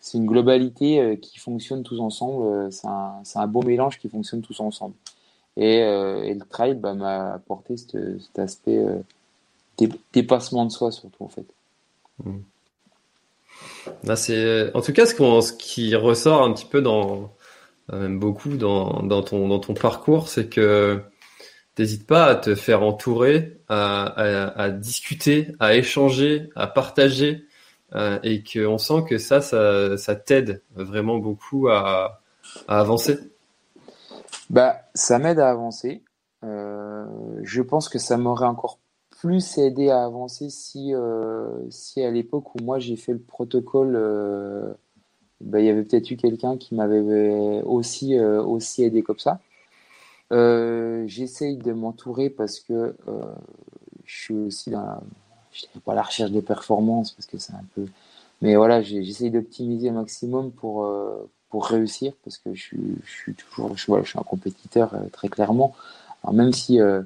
[0.00, 2.46] c'est une globalité euh, qui fonctionne tous ensemble.
[2.46, 4.94] euh, C'est un, un beau mélange qui fonctionne tous ensemble.
[5.56, 8.98] Et, euh, et le trail bah, m'a apporté cet, aspect euh,
[9.78, 11.46] dé- dépassement de soi, surtout, en fait.
[14.04, 17.26] Là, c'est, en tout cas, ce, qui ressort un petit peu dans, euh,
[17.92, 21.00] même beaucoup dans, dans ton, dans ton parcours, c'est que
[21.74, 27.44] t'hésites pas à te faire entourer, à, à, à discuter, à échanger, à partager,
[27.94, 32.22] euh, et qu'on sent que ça, ça, ça t'aide vraiment beaucoup à,
[32.66, 33.18] à avancer.
[34.50, 36.02] Bah, ça m'aide à avancer.
[36.44, 37.04] Euh,
[37.42, 38.78] je pense que ça m'aurait encore
[39.20, 43.96] plus aidé à avancer si, euh, si à l'époque où moi j'ai fait le protocole,
[45.42, 49.18] euh, bah, il y avait peut-être eu quelqu'un qui m'avait aussi, euh, aussi aidé comme
[49.18, 49.40] ça.
[50.32, 53.34] Euh, j'essaye de m'entourer parce que euh,
[54.04, 55.00] je suis aussi dans la,
[55.52, 57.86] je dirais pas la recherche de performance parce que c'est un peu,
[58.42, 63.10] mais voilà, j'essaye d'optimiser au maximum pour, euh, pour réussir parce que je suis, je
[63.10, 65.74] suis toujours, je, voilà, je suis un compétiteur euh, très clairement.
[66.22, 67.02] Alors même si, euh,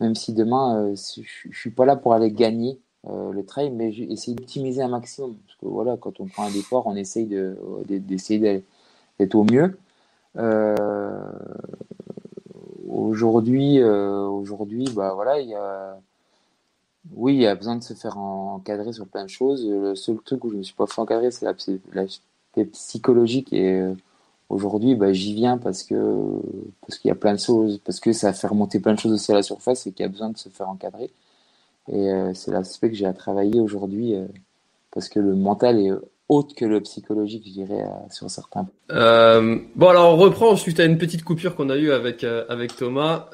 [0.00, 3.92] même si demain, euh, je, je suis pas là pour aller gagner, le trail, mais
[3.92, 5.34] essayé d'optimiser un maximum.
[5.46, 7.26] Parce que voilà, quand on prend un départ, on essaye
[7.86, 8.64] d'essayer
[9.18, 9.76] d'être au mieux.
[12.88, 15.98] aujourd'hui, aujourd'hui, bah voilà, il y a
[17.14, 19.66] oui, il y a besoin de se faire encadrer sur plein de choses.
[19.68, 21.46] Le seul truc où je me suis pas fait encadrer, c'est
[21.92, 23.52] l'aspect psychologique.
[23.52, 23.94] Et euh,
[24.48, 25.94] aujourd'hui, bah, j'y viens parce que
[26.80, 29.12] parce qu'il y a plein de choses, parce que ça fait remonter plein de choses
[29.12, 31.10] aussi à la surface et qu'il y a besoin de se faire encadrer.
[31.88, 34.26] Et euh, c'est l'aspect que j'ai à travailler aujourd'hui euh,
[34.92, 35.90] parce que le mental est
[36.28, 38.66] autre que le psychologique, je dirais, sur certains.
[38.88, 43.28] bon, alors on reprend suite à une petite coupure qu'on a eue avec, avec Thomas.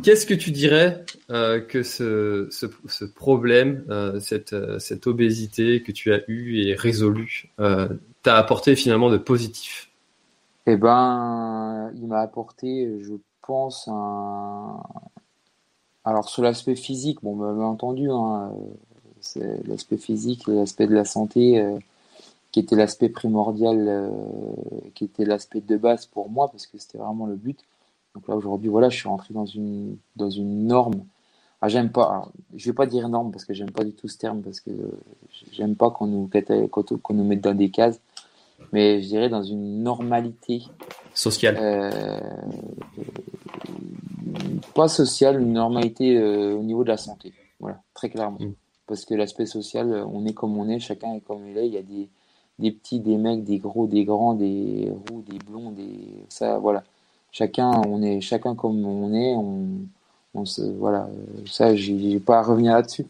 [0.00, 5.82] Qu'est-ce que tu dirais euh, que ce, ce, ce problème, euh, cette, euh, cette, obésité
[5.82, 7.88] que tu as eue et résolue, euh,
[8.22, 9.90] t'a apporté finalement de positif?
[10.66, 13.12] Eh ben, il m'a apporté, je
[13.46, 14.82] pense, un.
[16.04, 18.52] Alors sur l'aspect physique, bon, bien entendu, hein,
[19.20, 21.78] c'est l'aspect physique, l'aspect de la santé, euh,
[22.50, 24.10] qui était l'aspect primordial,
[24.94, 27.58] qui était l'aspect de base pour moi, parce que c'était vraiment le but.
[28.14, 31.04] Donc là aujourd'hui, voilà, je suis rentré dans une dans une norme.
[31.60, 32.28] Ah, j'aime pas.
[32.56, 34.70] je vais pas dire norme parce que j'aime pas du tout ce terme parce que
[35.52, 36.28] j'aime pas qu'on nous
[37.02, 38.00] qu'on nous mette dans des cases.
[38.72, 40.62] Mais je dirais dans une normalité
[41.14, 41.56] sociale.
[44.62, 47.32] Euh, pas sociale, une normalité euh, au niveau de la santé.
[47.60, 48.38] Voilà, très clairement.
[48.40, 48.54] Mm.
[48.86, 51.66] Parce que l'aspect social, on est comme on est, chacun est comme il est.
[51.66, 52.08] Il y a des,
[52.58, 56.82] des petits, des mecs, des gros, des grands, des roux, des blonds, des ça, voilà
[57.32, 59.34] chacun, on est chacun comme on est.
[59.34, 59.68] On,
[60.34, 61.08] on se, voilà,
[61.46, 63.06] ça, j'ai pas à revenir là-dessus.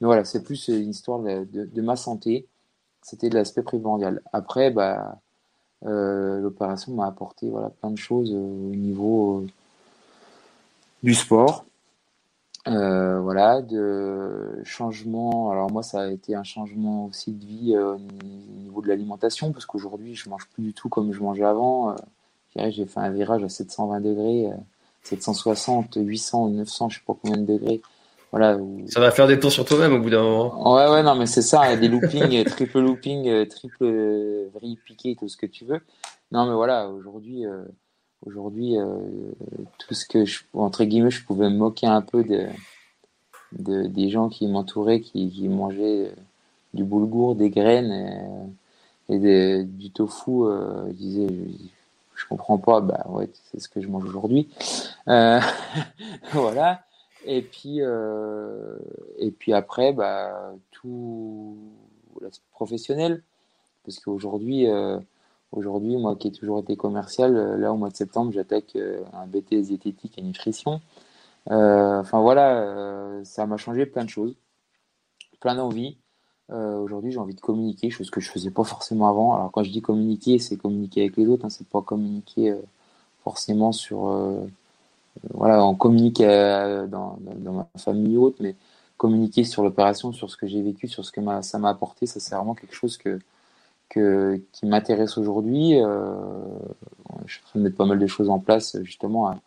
[0.00, 2.46] Mais voilà, c'est plus une histoire de, de, ma santé.
[3.02, 4.22] C'était de l'aspect primordial.
[4.32, 5.18] Après, bah,
[5.86, 9.46] euh, l'opération m'a apporté voilà plein de choses au niveau euh,
[11.02, 11.64] du sport.
[12.68, 15.50] Euh, voilà, de changement.
[15.50, 17.98] Alors moi, ça a été un changement aussi de vie au
[18.58, 21.96] niveau de l'alimentation, parce qu'aujourd'hui, je mange plus du tout comme je mangeais avant
[22.56, 24.48] j'ai fait un virage à 720 degrés,
[25.02, 27.80] 760, 800, 900, je sais pas combien de degrés.
[28.32, 28.58] Voilà.
[28.86, 30.74] Ça va faire des tours sur toi-même au bout d'un moment.
[30.74, 33.84] Ouais, ouais, non, mais c'est ça, des loopings, triple looping, euh, triple
[34.54, 35.80] vrille piqué, tout ce que tu veux.
[36.30, 37.62] Non, mais voilà, aujourd'hui, euh,
[38.26, 38.98] aujourd'hui, euh,
[39.78, 42.46] tout ce que je, entre guillemets, je pouvais me moquer un peu de,
[43.52, 46.12] de des gens qui m'entouraient, qui, qui, mangeaient
[46.74, 48.52] du boulgour, des graines
[49.08, 50.44] et, du tofu.
[50.88, 51.26] je disais,
[52.20, 54.48] je comprends pas, bah ouais, c'est ce que je mange aujourd'hui.
[55.08, 55.40] Euh,
[56.32, 56.84] voilà.
[57.24, 58.78] Et puis, euh,
[59.18, 61.56] et puis après, bah, tout
[62.52, 63.22] professionnel.
[63.84, 64.98] Parce qu'aujourd'hui, euh,
[65.52, 68.76] aujourd'hui, moi qui ai toujours été commercial, là au mois de septembre, j'attaque
[69.12, 70.80] un BTS diététique et nutrition.
[71.46, 74.34] Enfin voilà, ça m'a changé plein de choses,
[75.40, 75.96] plein d'envies.
[76.52, 79.34] Euh, aujourd'hui, j'ai envie de communiquer, chose que je faisais pas forcément avant.
[79.34, 82.60] Alors quand je dis communiquer, c'est communiquer avec les autres, hein, c'est pas communiquer euh,
[83.22, 84.44] forcément sur, euh,
[85.34, 88.56] voilà, on communique dans, dans, ma famille ou autre, mais
[88.96, 92.20] communiquer sur l'opération, sur ce que j'ai vécu, sur ce que ça m'a apporté, ça
[92.20, 93.18] c'est vraiment quelque chose que,
[93.90, 95.74] que qui m'intéresse aujourd'hui.
[97.26, 99.38] je suis en train de mettre pas mal de choses en place justement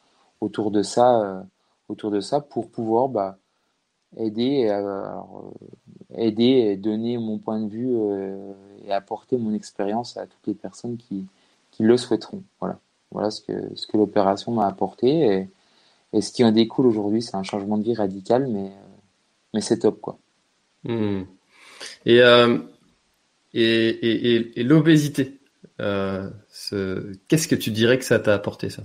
[0.41, 1.43] autour de ça,
[1.89, 3.37] autour de ça pour pouvoir bah,
[4.17, 5.53] aider, alors,
[6.15, 8.53] aider et donner mon point de vue euh,
[8.85, 11.25] et apporter mon expérience à toutes les personnes qui,
[11.71, 12.43] qui le souhaiteront.
[12.59, 12.79] Voilà,
[13.11, 15.07] voilà ce que, ce que l'opération m'a apporté.
[15.07, 15.49] Et,
[16.13, 18.71] et, ce qui en découle aujourd'hui, c'est un changement de vie radical, mais,
[19.53, 19.99] mais c'est top.
[20.01, 20.17] quoi.
[20.83, 21.23] Hmm.
[22.05, 22.59] Et, euh,
[23.53, 25.39] et, et, et l'obésité,
[25.79, 26.29] euh,
[27.27, 28.83] qu'est-ce que tu dirais que ça t'a apporté, ça?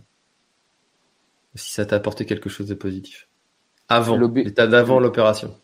[1.54, 3.28] Si ça t'a apporté quelque chose de positif?
[3.88, 5.54] Avant, l'état d'avant l'opération.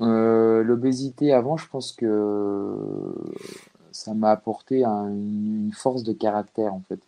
[0.00, 2.76] Euh, l'obésité avant, je pense que
[3.90, 7.00] ça m'a apporté une force de caractère en fait.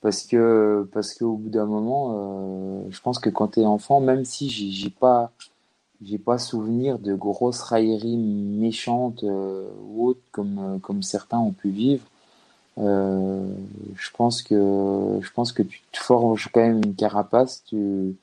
[0.00, 4.00] Parce que parce qu'au bout d'un moment, euh, je pense que quand tu es enfant,
[4.00, 5.30] même si j'ai pas
[6.04, 11.70] j'ai pas souvenir de grosses railleries méchantes euh, ou autres comme comme certains ont pu
[11.70, 12.04] vivre,
[12.78, 18.16] je pense que je pense que tu te forges quand même une carapace, tu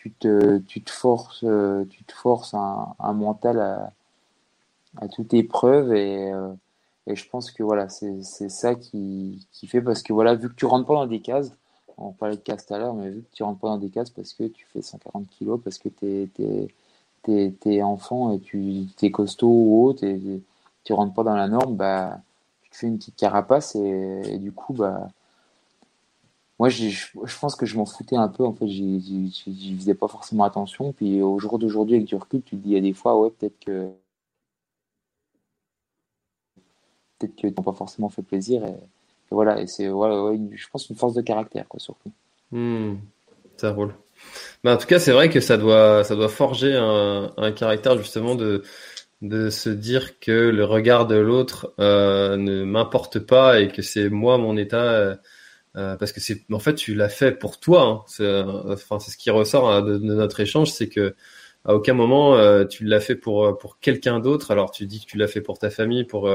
[0.00, 3.92] tu te, tu te forces, euh, tu te forces un, un mental à,
[4.96, 6.52] à toute épreuve et, euh,
[7.06, 10.54] et je pense que voilà, c'est ça qui, qui fait parce que voilà, vu que
[10.54, 11.52] tu rentres pas dans des cases,
[11.98, 13.90] on parlait de cases tout à l'heure, mais vu que tu rentres pas dans des
[13.90, 16.06] cases parce que tu fais 140 kilos, parce que tu
[16.42, 16.68] es,
[17.28, 20.42] es, enfant et tu es costaud ou autre et
[20.84, 22.20] tu rentres pas dans la norme, bah,
[22.62, 25.08] tu te fais une petite carapace et, du coup, bah,
[26.58, 27.06] moi, je,
[27.40, 28.44] pense que je m'en foutais un peu.
[28.44, 30.92] En fait, j'y faisais pas forcément attention.
[30.92, 33.18] Puis au jour d'aujourd'hui, avec du recul, tu te dis, il y a des fois,
[33.18, 33.90] ouais, peut-être que
[37.18, 38.64] peut-être que t'ont pas forcément fait plaisir.
[38.64, 38.74] Et,
[39.30, 42.10] voilà, et c'est, je pense, une force de caractère, quoi, surtout.
[42.50, 42.96] Hmm,
[43.56, 43.94] ça roule.
[44.64, 47.96] Mais en tout cas, c'est vrai que ça doit, ça doit forger un, un caractère
[47.98, 48.62] justement de,
[49.22, 54.08] de se dire que le regard de l'autre euh, ne m'importe pas et que c'est
[54.08, 55.16] moi mon état euh,
[55.76, 58.02] euh, parce que c'est en fait tu l'as fait pour toi hein.
[58.06, 61.14] c'est enfin c'est ce qui ressort hein, de, notre échange c'est que
[61.66, 64.50] à aucun moment tu l'as fait pour pour quelqu'un d'autre.
[64.50, 66.30] Alors tu dis que tu l'as fait pour ta famille pour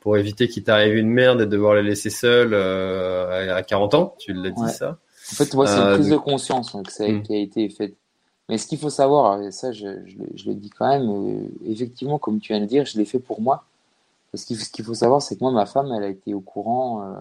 [0.00, 4.16] pour éviter qu'il t'arrive une merde et de devoir les laisser seuls à 40 ans
[4.18, 4.98] tu l'as dit ça
[5.30, 7.22] en fait moi c'est une prise de conscience hein, que ça a, hmm.
[7.22, 7.96] qui a été faite
[8.48, 12.18] mais ce qu'il faut savoir, et ça je, je, le dis quand même, euh, effectivement,
[12.18, 13.64] comme tu viens de dire, je l'ai fait pour moi.
[14.32, 16.40] Parce que ce qu'il faut savoir, c'est que moi, ma femme, elle a été au
[16.40, 17.14] courant euh,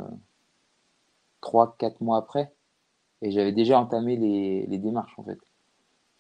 [1.42, 2.52] trois, quatre mois après.
[3.22, 5.40] Et j'avais déjà entamé les, les, démarches, en fait.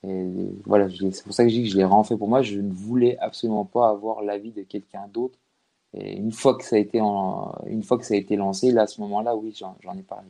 [0.03, 0.25] Et
[0.65, 2.41] voilà, c'est pour ça que je dis que je l'ai vraiment fait pour moi.
[2.41, 5.37] Je ne voulais absolument pas avoir l'avis de quelqu'un d'autre.
[5.93, 8.71] Et une fois que ça a été, en, une fois que ça a été lancé,
[8.71, 10.27] là, à ce moment-là, oui, j'en ai parlé.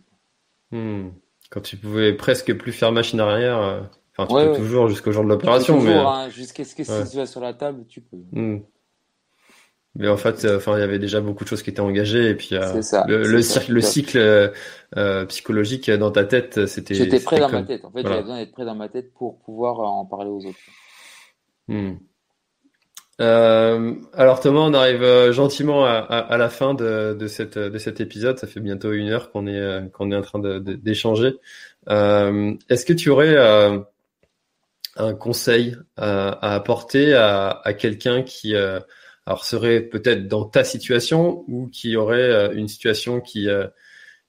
[0.71, 1.09] Hmm.
[1.49, 3.57] Quand tu pouvais presque plus faire machine arrière.
[3.59, 3.81] Euh,
[4.17, 7.25] Enfin, tu peux toujours jusqu'au jour de l'opération, mais hein, jusqu'à ce que si tu
[7.27, 8.17] sur la table, tu peux.
[8.31, 8.61] Hmm.
[9.95, 12.29] Mais en fait, euh, enfin, il y avait déjà beaucoup de choses qui étaient engagées
[12.29, 14.51] et puis euh, le, le, le cycle
[14.95, 16.95] euh, psychologique dans ta tête, c'était.
[16.95, 17.85] J'étais prêt dans ma tête.
[17.85, 20.59] En fait, j'avais besoin d'être prêt dans ma tête pour pouvoir en parler aux autres.
[21.67, 21.95] Hmm.
[23.20, 28.38] Euh, alors Thomas, on arrive gentiment à, la fin de, cette, de cet épisode.
[28.38, 31.36] Ça fait bientôt une heure qu'on est est en train d'échanger.
[31.88, 33.36] Est-ce que tu aurais
[34.97, 38.80] un conseil à, apporter à, quelqu'un qui euh,
[39.41, 43.68] serait peut-être dans ta situation ou qui aurait euh, une situation qui euh,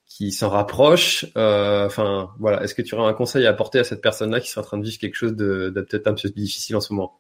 [0.06, 1.26] qui s'en rapproche?
[1.36, 4.62] Enfin voilà, est-ce que tu aurais un conseil à apporter à cette personne-là qui serait
[4.62, 7.18] en train de vivre quelque chose de, de peut-être un peu difficile en ce moment?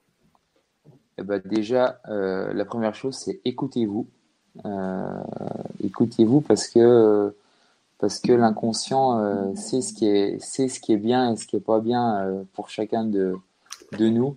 [1.18, 4.06] Eh ben déjà, la première chose, c'est écoutez-vous.
[5.82, 7.34] écoutez-vous parce que
[7.98, 11.46] parce que l'inconscient euh, sait ce qui est sait ce qui est bien et ce
[11.46, 13.36] qui est pas bien euh, pour chacun de
[13.92, 14.36] de nous.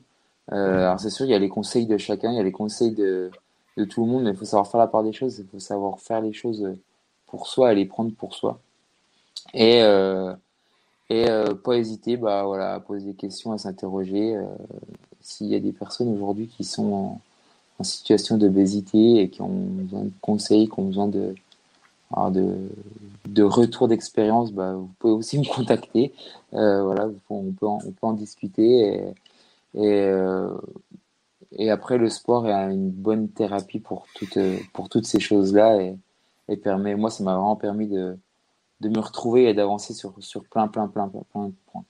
[0.51, 2.51] Euh, alors c'est sûr, il y a les conseils de chacun, il y a les
[2.51, 3.29] conseils de
[3.77, 5.59] de tout le monde, mais il faut savoir faire la part des choses, il faut
[5.59, 6.75] savoir faire les choses
[7.27, 8.59] pour soi et les prendre pour soi.
[9.53, 9.81] Et
[11.09, 11.25] et
[11.63, 14.37] pas hésiter, bah voilà, à poser des questions, à s'interroger.
[15.21, 17.21] S'il y a des personnes aujourd'hui qui sont en,
[17.83, 21.33] situation d'obésité et qui ont besoin de conseils, qui ont besoin de
[22.29, 22.69] de,
[23.25, 26.13] de retour d'expérience, bah, vous pouvez aussi me contacter.
[26.53, 29.13] Euh, voilà, on peut, en, on peut en discuter.
[29.73, 30.53] Et, euh,
[31.53, 34.37] et, après, le sport est une bonne thérapie pour toutes,
[34.73, 35.81] pour toutes ces choses-là.
[35.81, 35.97] Et,
[36.49, 38.17] et permet, moi, ça m'a vraiment permis de,
[38.81, 41.83] de me retrouver et d'avancer sur, sur plein, plein, plein, plein, plein de points.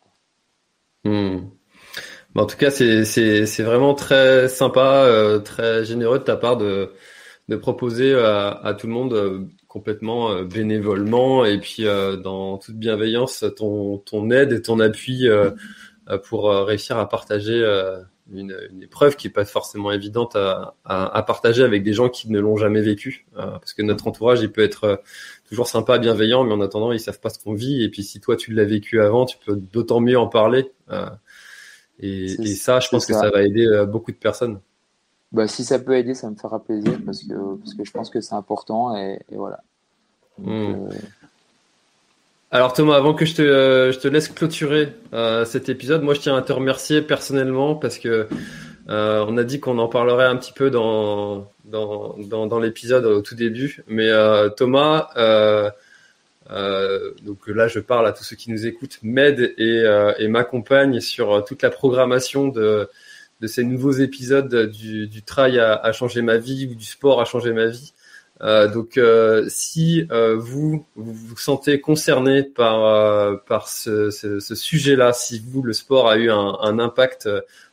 [2.35, 2.39] Hmm.
[2.39, 6.91] en tout cas, c'est vraiment très sympa, euh, très généreux de ta part de,
[7.61, 11.83] proposer à, tout le monde euh, complètement euh, bénévolement et puis
[12.23, 15.27] dans toute bienveillance ton, aide et ton appui
[16.29, 17.61] pour réussir à partager
[18.31, 22.31] une, épreuve qui est pas forcément évidente à, à, à, partager avec des gens qui
[22.31, 25.01] ne l'ont jamais vécu parce que notre entourage il peut être
[25.49, 28.21] toujours sympa bienveillant mais en attendant ils savent pas ce qu'on vit et puis si
[28.21, 30.71] toi tu l'as vécu avant tu peux d'autant mieux en parler
[32.01, 34.59] et, et, ça je pense que ça va aider beaucoup de personnes
[35.31, 38.09] bah, si ça peut aider, ça me fera plaisir parce que, parce que je pense
[38.09, 39.61] que c'est important et, et voilà.
[40.37, 40.73] Hmm.
[40.73, 40.89] Euh,
[42.51, 46.13] Alors Thomas, avant que je te, euh, je te laisse clôturer euh, cet épisode, moi
[46.15, 48.27] je tiens à te remercier personnellement parce que
[48.89, 53.05] euh, on a dit qu'on en parlerait un petit peu dans, dans, dans, dans l'épisode
[53.05, 54.09] au tout début, mais
[54.57, 55.09] Thomas,
[56.49, 59.83] donc là je parle à tous ceux qui nous écoutent, m'aide et,
[60.17, 62.89] et m'accompagne sur toute la programmation de
[63.41, 67.25] de ces nouveaux épisodes du, du trail a, changé ma vie ou du sport a
[67.25, 67.93] changé ma vie.
[68.41, 74.55] Euh, donc, euh, si euh, vous, vous vous sentez concerné par par ce, ce, ce
[74.55, 77.27] sujet-là, si vous le sport a eu un, un, impact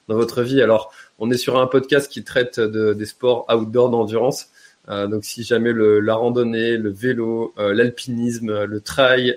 [0.08, 3.90] dans votre vie, alors on est sur un podcast qui traite de, des sports outdoor
[3.90, 4.48] d'endurance.
[4.88, 9.36] Donc, si jamais le, la randonnée, le vélo, l'alpinisme, le trail,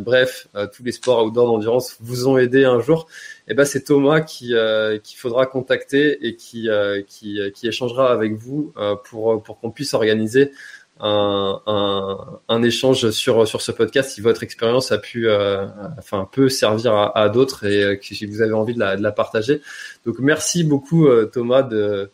[0.00, 3.06] bref, tous les sports outdoor d'endurance vous ont aidé un jour,
[3.50, 8.12] eh ben c'est Thomas qui euh, qu'il faudra contacter et qui euh, qui, qui échangera
[8.12, 10.52] avec vous euh, pour pour qu'on puisse organiser
[11.00, 15.28] un, un, un, échange sur sur ce podcast si votre expérience a pu
[15.98, 19.10] enfin peut servir à, à d'autres et si vous avez envie de la, de la
[19.10, 19.62] partager.
[20.06, 22.10] Donc merci beaucoup Thomas de,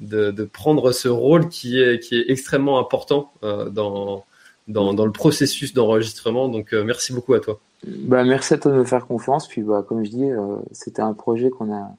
[0.00, 4.24] de, prendre ce rôle qui est qui est extrêmement important dans
[4.68, 6.48] dans, dans le processus d'enregistrement.
[6.48, 7.58] Donc merci beaucoup à toi.
[7.86, 9.48] Bah, merci à toi de me faire confiance.
[9.48, 10.30] Puis, bah, comme je dis,
[10.72, 11.90] c'était un projet qu'on a,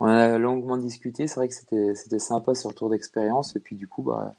[0.00, 1.26] on a longuement discuté.
[1.26, 3.56] C'est vrai que c'était, c'était sympa ce retour d'expérience.
[3.56, 4.34] Et puis, du coup, bah,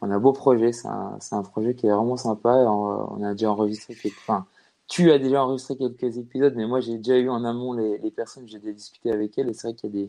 [0.00, 0.72] on a beau projet.
[0.72, 2.50] C'est un, c'est un projet qui est vraiment sympa.
[2.50, 4.46] On, a déjà enregistré enfin,
[4.88, 8.10] tu as déjà enregistré quelques épisodes, mais moi, j'ai déjà eu en amont les, les
[8.10, 9.48] personnes, j'ai déjà discuté avec elles.
[9.48, 10.08] Et c'est vrai qu'il y a des,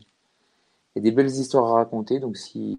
[0.98, 2.20] y des belles histoires à raconter.
[2.20, 2.78] Donc, si,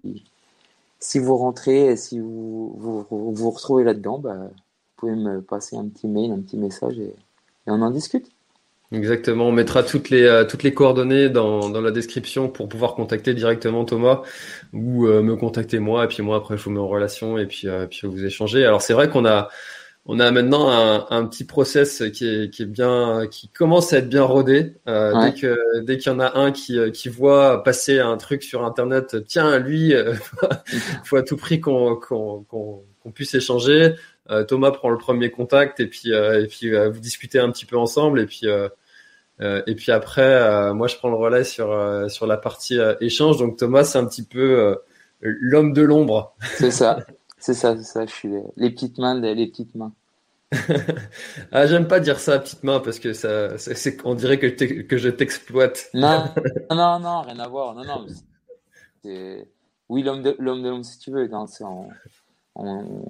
[0.98, 4.50] si vous rentrez si vous vous, vous, retrouvez là-dedans, bah, vous
[4.96, 7.14] pouvez me passer un petit mail, un petit message et,
[7.66, 8.26] on en discute.
[8.92, 12.96] Exactement, on mettra toutes les euh, toutes les coordonnées dans, dans la description pour pouvoir
[12.96, 14.22] contacter directement Thomas
[14.72, 17.46] ou euh, me contacter moi et puis moi après je vous mets en relation et
[17.46, 18.64] puis euh, puis vous échanger.
[18.64, 19.48] Alors c'est vrai qu'on a
[20.06, 23.98] on a maintenant un, un, petit process qui est, qui est bien, qui commence à
[23.98, 24.74] être bien rodé.
[24.88, 28.42] Euh, Dès que dès qu'il y en a un qui, qui voit passer un truc
[28.42, 30.14] sur internet, tiens lui, euh,
[31.04, 33.94] faut à tout prix qu'on qu'on qu'on puisse échanger.
[34.30, 37.76] Euh, Thomas prend le premier contact et puis et puis vous discutez un petit peu
[37.76, 38.46] ensemble et puis
[39.40, 41.76] et puis après moi je prends le relais sur
[42.08, 43.36] sur la partie échange.
[43.36, 44.76] Donc Thomas c'est un petit peu
[45.20, 46.34] l'homme de l'ombre.
[46.56, 47.00] C'est ça.
[47.40, 48.06] C'est ça, c'est ça.
[48.06, 49.92] Je suis les, petites mains, les petites mains.
[51.52, 54.46] ah, j'aime pas dire ça, petite main, parce que ça, c'est, on dirait que,
[54.82, 55.88] que je t'exploite.
[55.94, 56.24] non,
[56.70, 57.74] non, non, rien à voir.
[57.74, 58.06] Non, non.
[59.88, 61.26] Oui, l'homme de l'homme de l'homme, si tu veux.
[61.26, 61.46] Non,
[62.54, 63.04] on,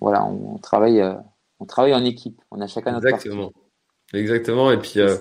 [0.00, 1.14] voilà, on, travaille, euh,
[1.60, 2.40] on travaille en équipe.
[2.50, 3.52] On a chacun notre Exactement.
[4.12, 4.70] Exactement.
[4.70, 5.16] Et puis, euh,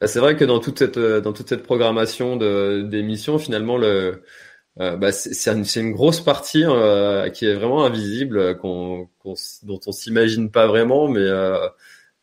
[0.00, 3.76] bah, c'est vrai que dans toute cette, euh, dans toute cette programmation de, d'émissions, finalement,
[3.76, 4.22] le,
[4.80, 9.80] euh, bah, c'est une, grosse partie euh, qui est vraiment invisible, euh, qu'on, qu'on, dont
[9.86, 11.28] on s'imagine pas vraiment, mais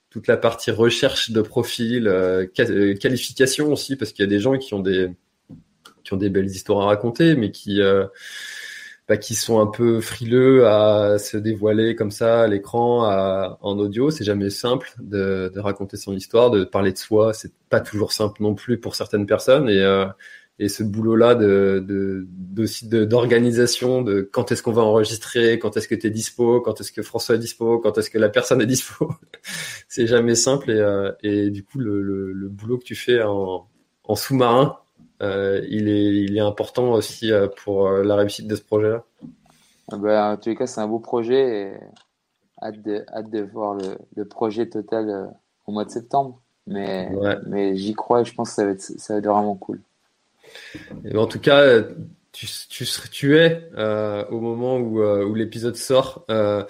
[0.10, 2.12] toute la partie recherche de profil,
[2.56, 5.12] qualification aussi, parce qu'il y a des gens qui ont des
[6.04, 7.80] qui ont des belles histoires à raconter, mais qui
[9.08, 14.10] bah, qui sont un peu frileux à se dévoiler comme ça à l'écran, en audio.
[14.10, 17.34] C'est jamais simple de, de, raconter son histoire, de parler de soi.
[17.34, 19.84] C'est pas toujours simple non plus pour certaines personnes et
[20.60, 25.96] et ce boulot-là de, de, d'organisation, de, quand est-ce qu'on va enregistrer, quand est-ce que
[25.96, 28.66] tu es dispo, quand est-ce que François est dispo, quand est-ce que la personne est
[28.66, 29.10] dispo,
[29.88, 32.02] c'est jamais simple et, euh, et du coup le,
[32.34, 33.68] le, boulot que tu fais en,
[34.04, 34.78] en sous-marin,
[35.22, 39.04] euh, il, est, il est important aussi euh, pour la réussite de ce projet-là.
[39.92, 41.74] Ah ben, en tous les cas, c'est un beau projet et
[42.62, 45.32] hâte de, hâte de voir le, le projet total
[45.66, 46.42] au mois de septembre.
[46.68, 47.10] Mais,
[47.48, 49.82] mais j'y crois et je pense que ça va être, ça va être vraiment cool.
[51.06, 51.82] Et en tout cas,
[52.32, 52.48] tu,
[53.12, 56.26] tu, es euh, au moment où, euh, l'épisode sort.
[56.30, 56.64] Euh,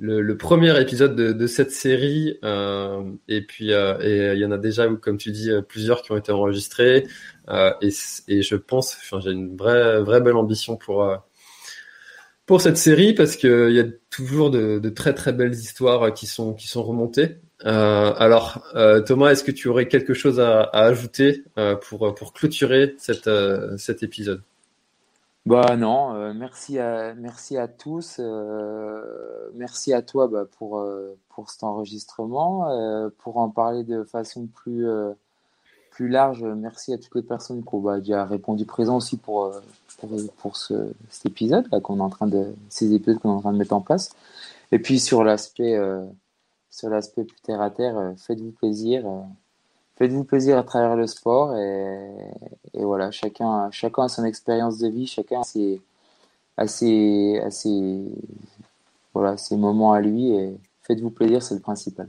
[0.00, 4.88] le, premier épisode de, cette série euh, et puis euh, il y en a déjà
[4.88, 7.06] comme tu dis plusieurs qui ont été enregistrés
[7.50, 7.90] euh, et,
[8.42, 13.80] je pense j'ai une vraie vraie belle ambition pour cette série parce que il y
[13.80, 17.36] a toujours de, très belles histoires qui sont remontées
[17.66, 22.94] euh, alors, euh, Thomas, est-ce que tu aurais quelque chose à, ajouter euh, pour, clôturer
[22.98, 24.42] cet épisode?
[25.46, 28.20] Bah non, merci, à, merci à tous.
[29.54, 30.86] merci à toi bah, pour,
[31.30, 33.10] pour cet enregistrement.
[33.18, 34.86] pour en parler de façon plus,
[35.90, 39.50] plus large, merci à toutes les personnes qui ont bah, déjà répondu présent aussi pour,
[39.98, 43.40] pour, pour ce, cet épisode qu'on est en train de, ces épisodes qu'on est en
[43.40, 44.10] train de mettre en place.
[44.72, 45.78] Et puis sur l'aspect
[46.70, 49.02] sur l'aspect plus terre à terre, euh, faites-vous plaisir.
[49.06, 49.20] Euh,
[49.98, 55.06] faites-vous plaisir à travers le sport et, voilà, chacun, chacun a son expérience de vie,
[55.06, 55.80] chacun a ses,
[56.56, 58.06] a ses, a ses,
[59.12, 62.08] voilà, ses moments à lui et faites-vous plaisir, c'est le principal.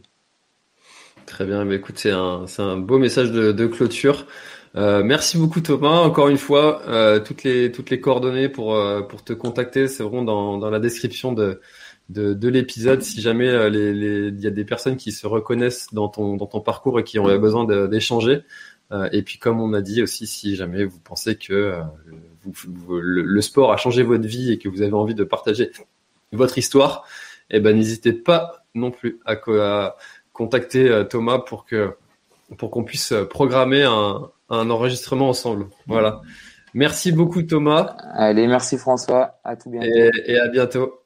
[1.25, 4.25] Très bien, mais écoute, c'est un, c'est un beau message de, clôture.
[4.75, 5.99] Euh, merci beaucoup Thomas.
[5.99, 6.81] Encore une fois,
[7.25, 8.77] toutes les toutes les coordonnées pour
[9.09, 11.59] pour te contacter seront dans dans la description de
[12.11, 16.09] de, de l'épisode si jamais euh, il y a des personnes qui se reconnaissent dans
[16.09, 18.41] ton, dans ton parcours et qui ont besoin d'échanger.
[18.91, 21.81] Euh, et puis comme on a dit aussi, si jamais vous pensez que euh,
[22.89, 25.71] le, sport a changé votre vie et que vous avez envie de partager
[26.33, 27.05] votre histoire,
[27.49, 29.95] eh ben n'hésitez pas non plus à, à
[30.33, 31.91] contacter Thomas pour que
[32.57, 35.67] pour qu'on puisse programmer un, un enregistrement ensemble.
[35.87, 36.21] Voilà.
[36.73, 37.95] Merci beaucoup Thomas.
[38.13, 39.39] Allez, merci François.
[39.43, 39.87] À tout bientôt.
[39.87, 41.01] Et, et à bientôt.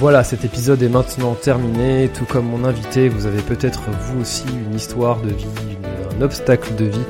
[0.00, 2.08] Voilà, cet épisode est maintenant terminé.
[2.08, 5.44] Tout comme mon invité, vous avez peut-être vous aussi une histoire de vie,
[6.16, 7.04] un obstacle de vie,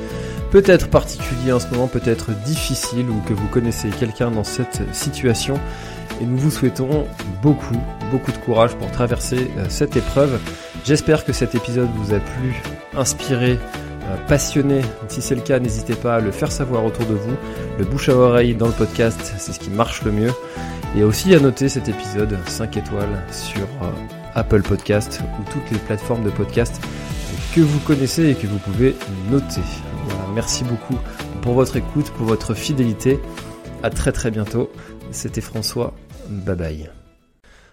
[0.51, 5.55] peut-être particulier en ce moment, peut-être difficile, ou que vous connaissez quelqu'un dans cette situation.
[6.21, 7.07] Et nous vous souhaitons
[7.43, 7.81] beaucoup,
[8.11, 10.41] beaucoup de courage pour traverser euh, cette épreuve.
[10.85, 12.61] J'espère que cet épisode vous a plu,
[12.97, 13.61] inspiré
[14.29, 14.83] passionné.
[15.09, 17.37] Si c'est le cas, n'hésitez pas à le faire savoir autour de vous.
[17.79, 20.33] Le bouche à oreille dans le podcast, c'est ce qui marche le mieux.
[20.97, 23.67] Et aussi à noter cet épisode 5 étoiles sur
[24.35, 26.81] Apple Podcast ou toutes les plateformes de podcast
[27.55, 28.97] que vous connaissez et que vous pouvez
[29.31, 29.63] noter.
[30.05, 30.99] Voilà, merci beaucoup
[31.43, 33.21] pour votre écoute, pour votre fidélité.
[33.83, 34.71] À très très bientôt.
[35.11, 35.95] C'était François.
[36.29, 37.00] Bye bye.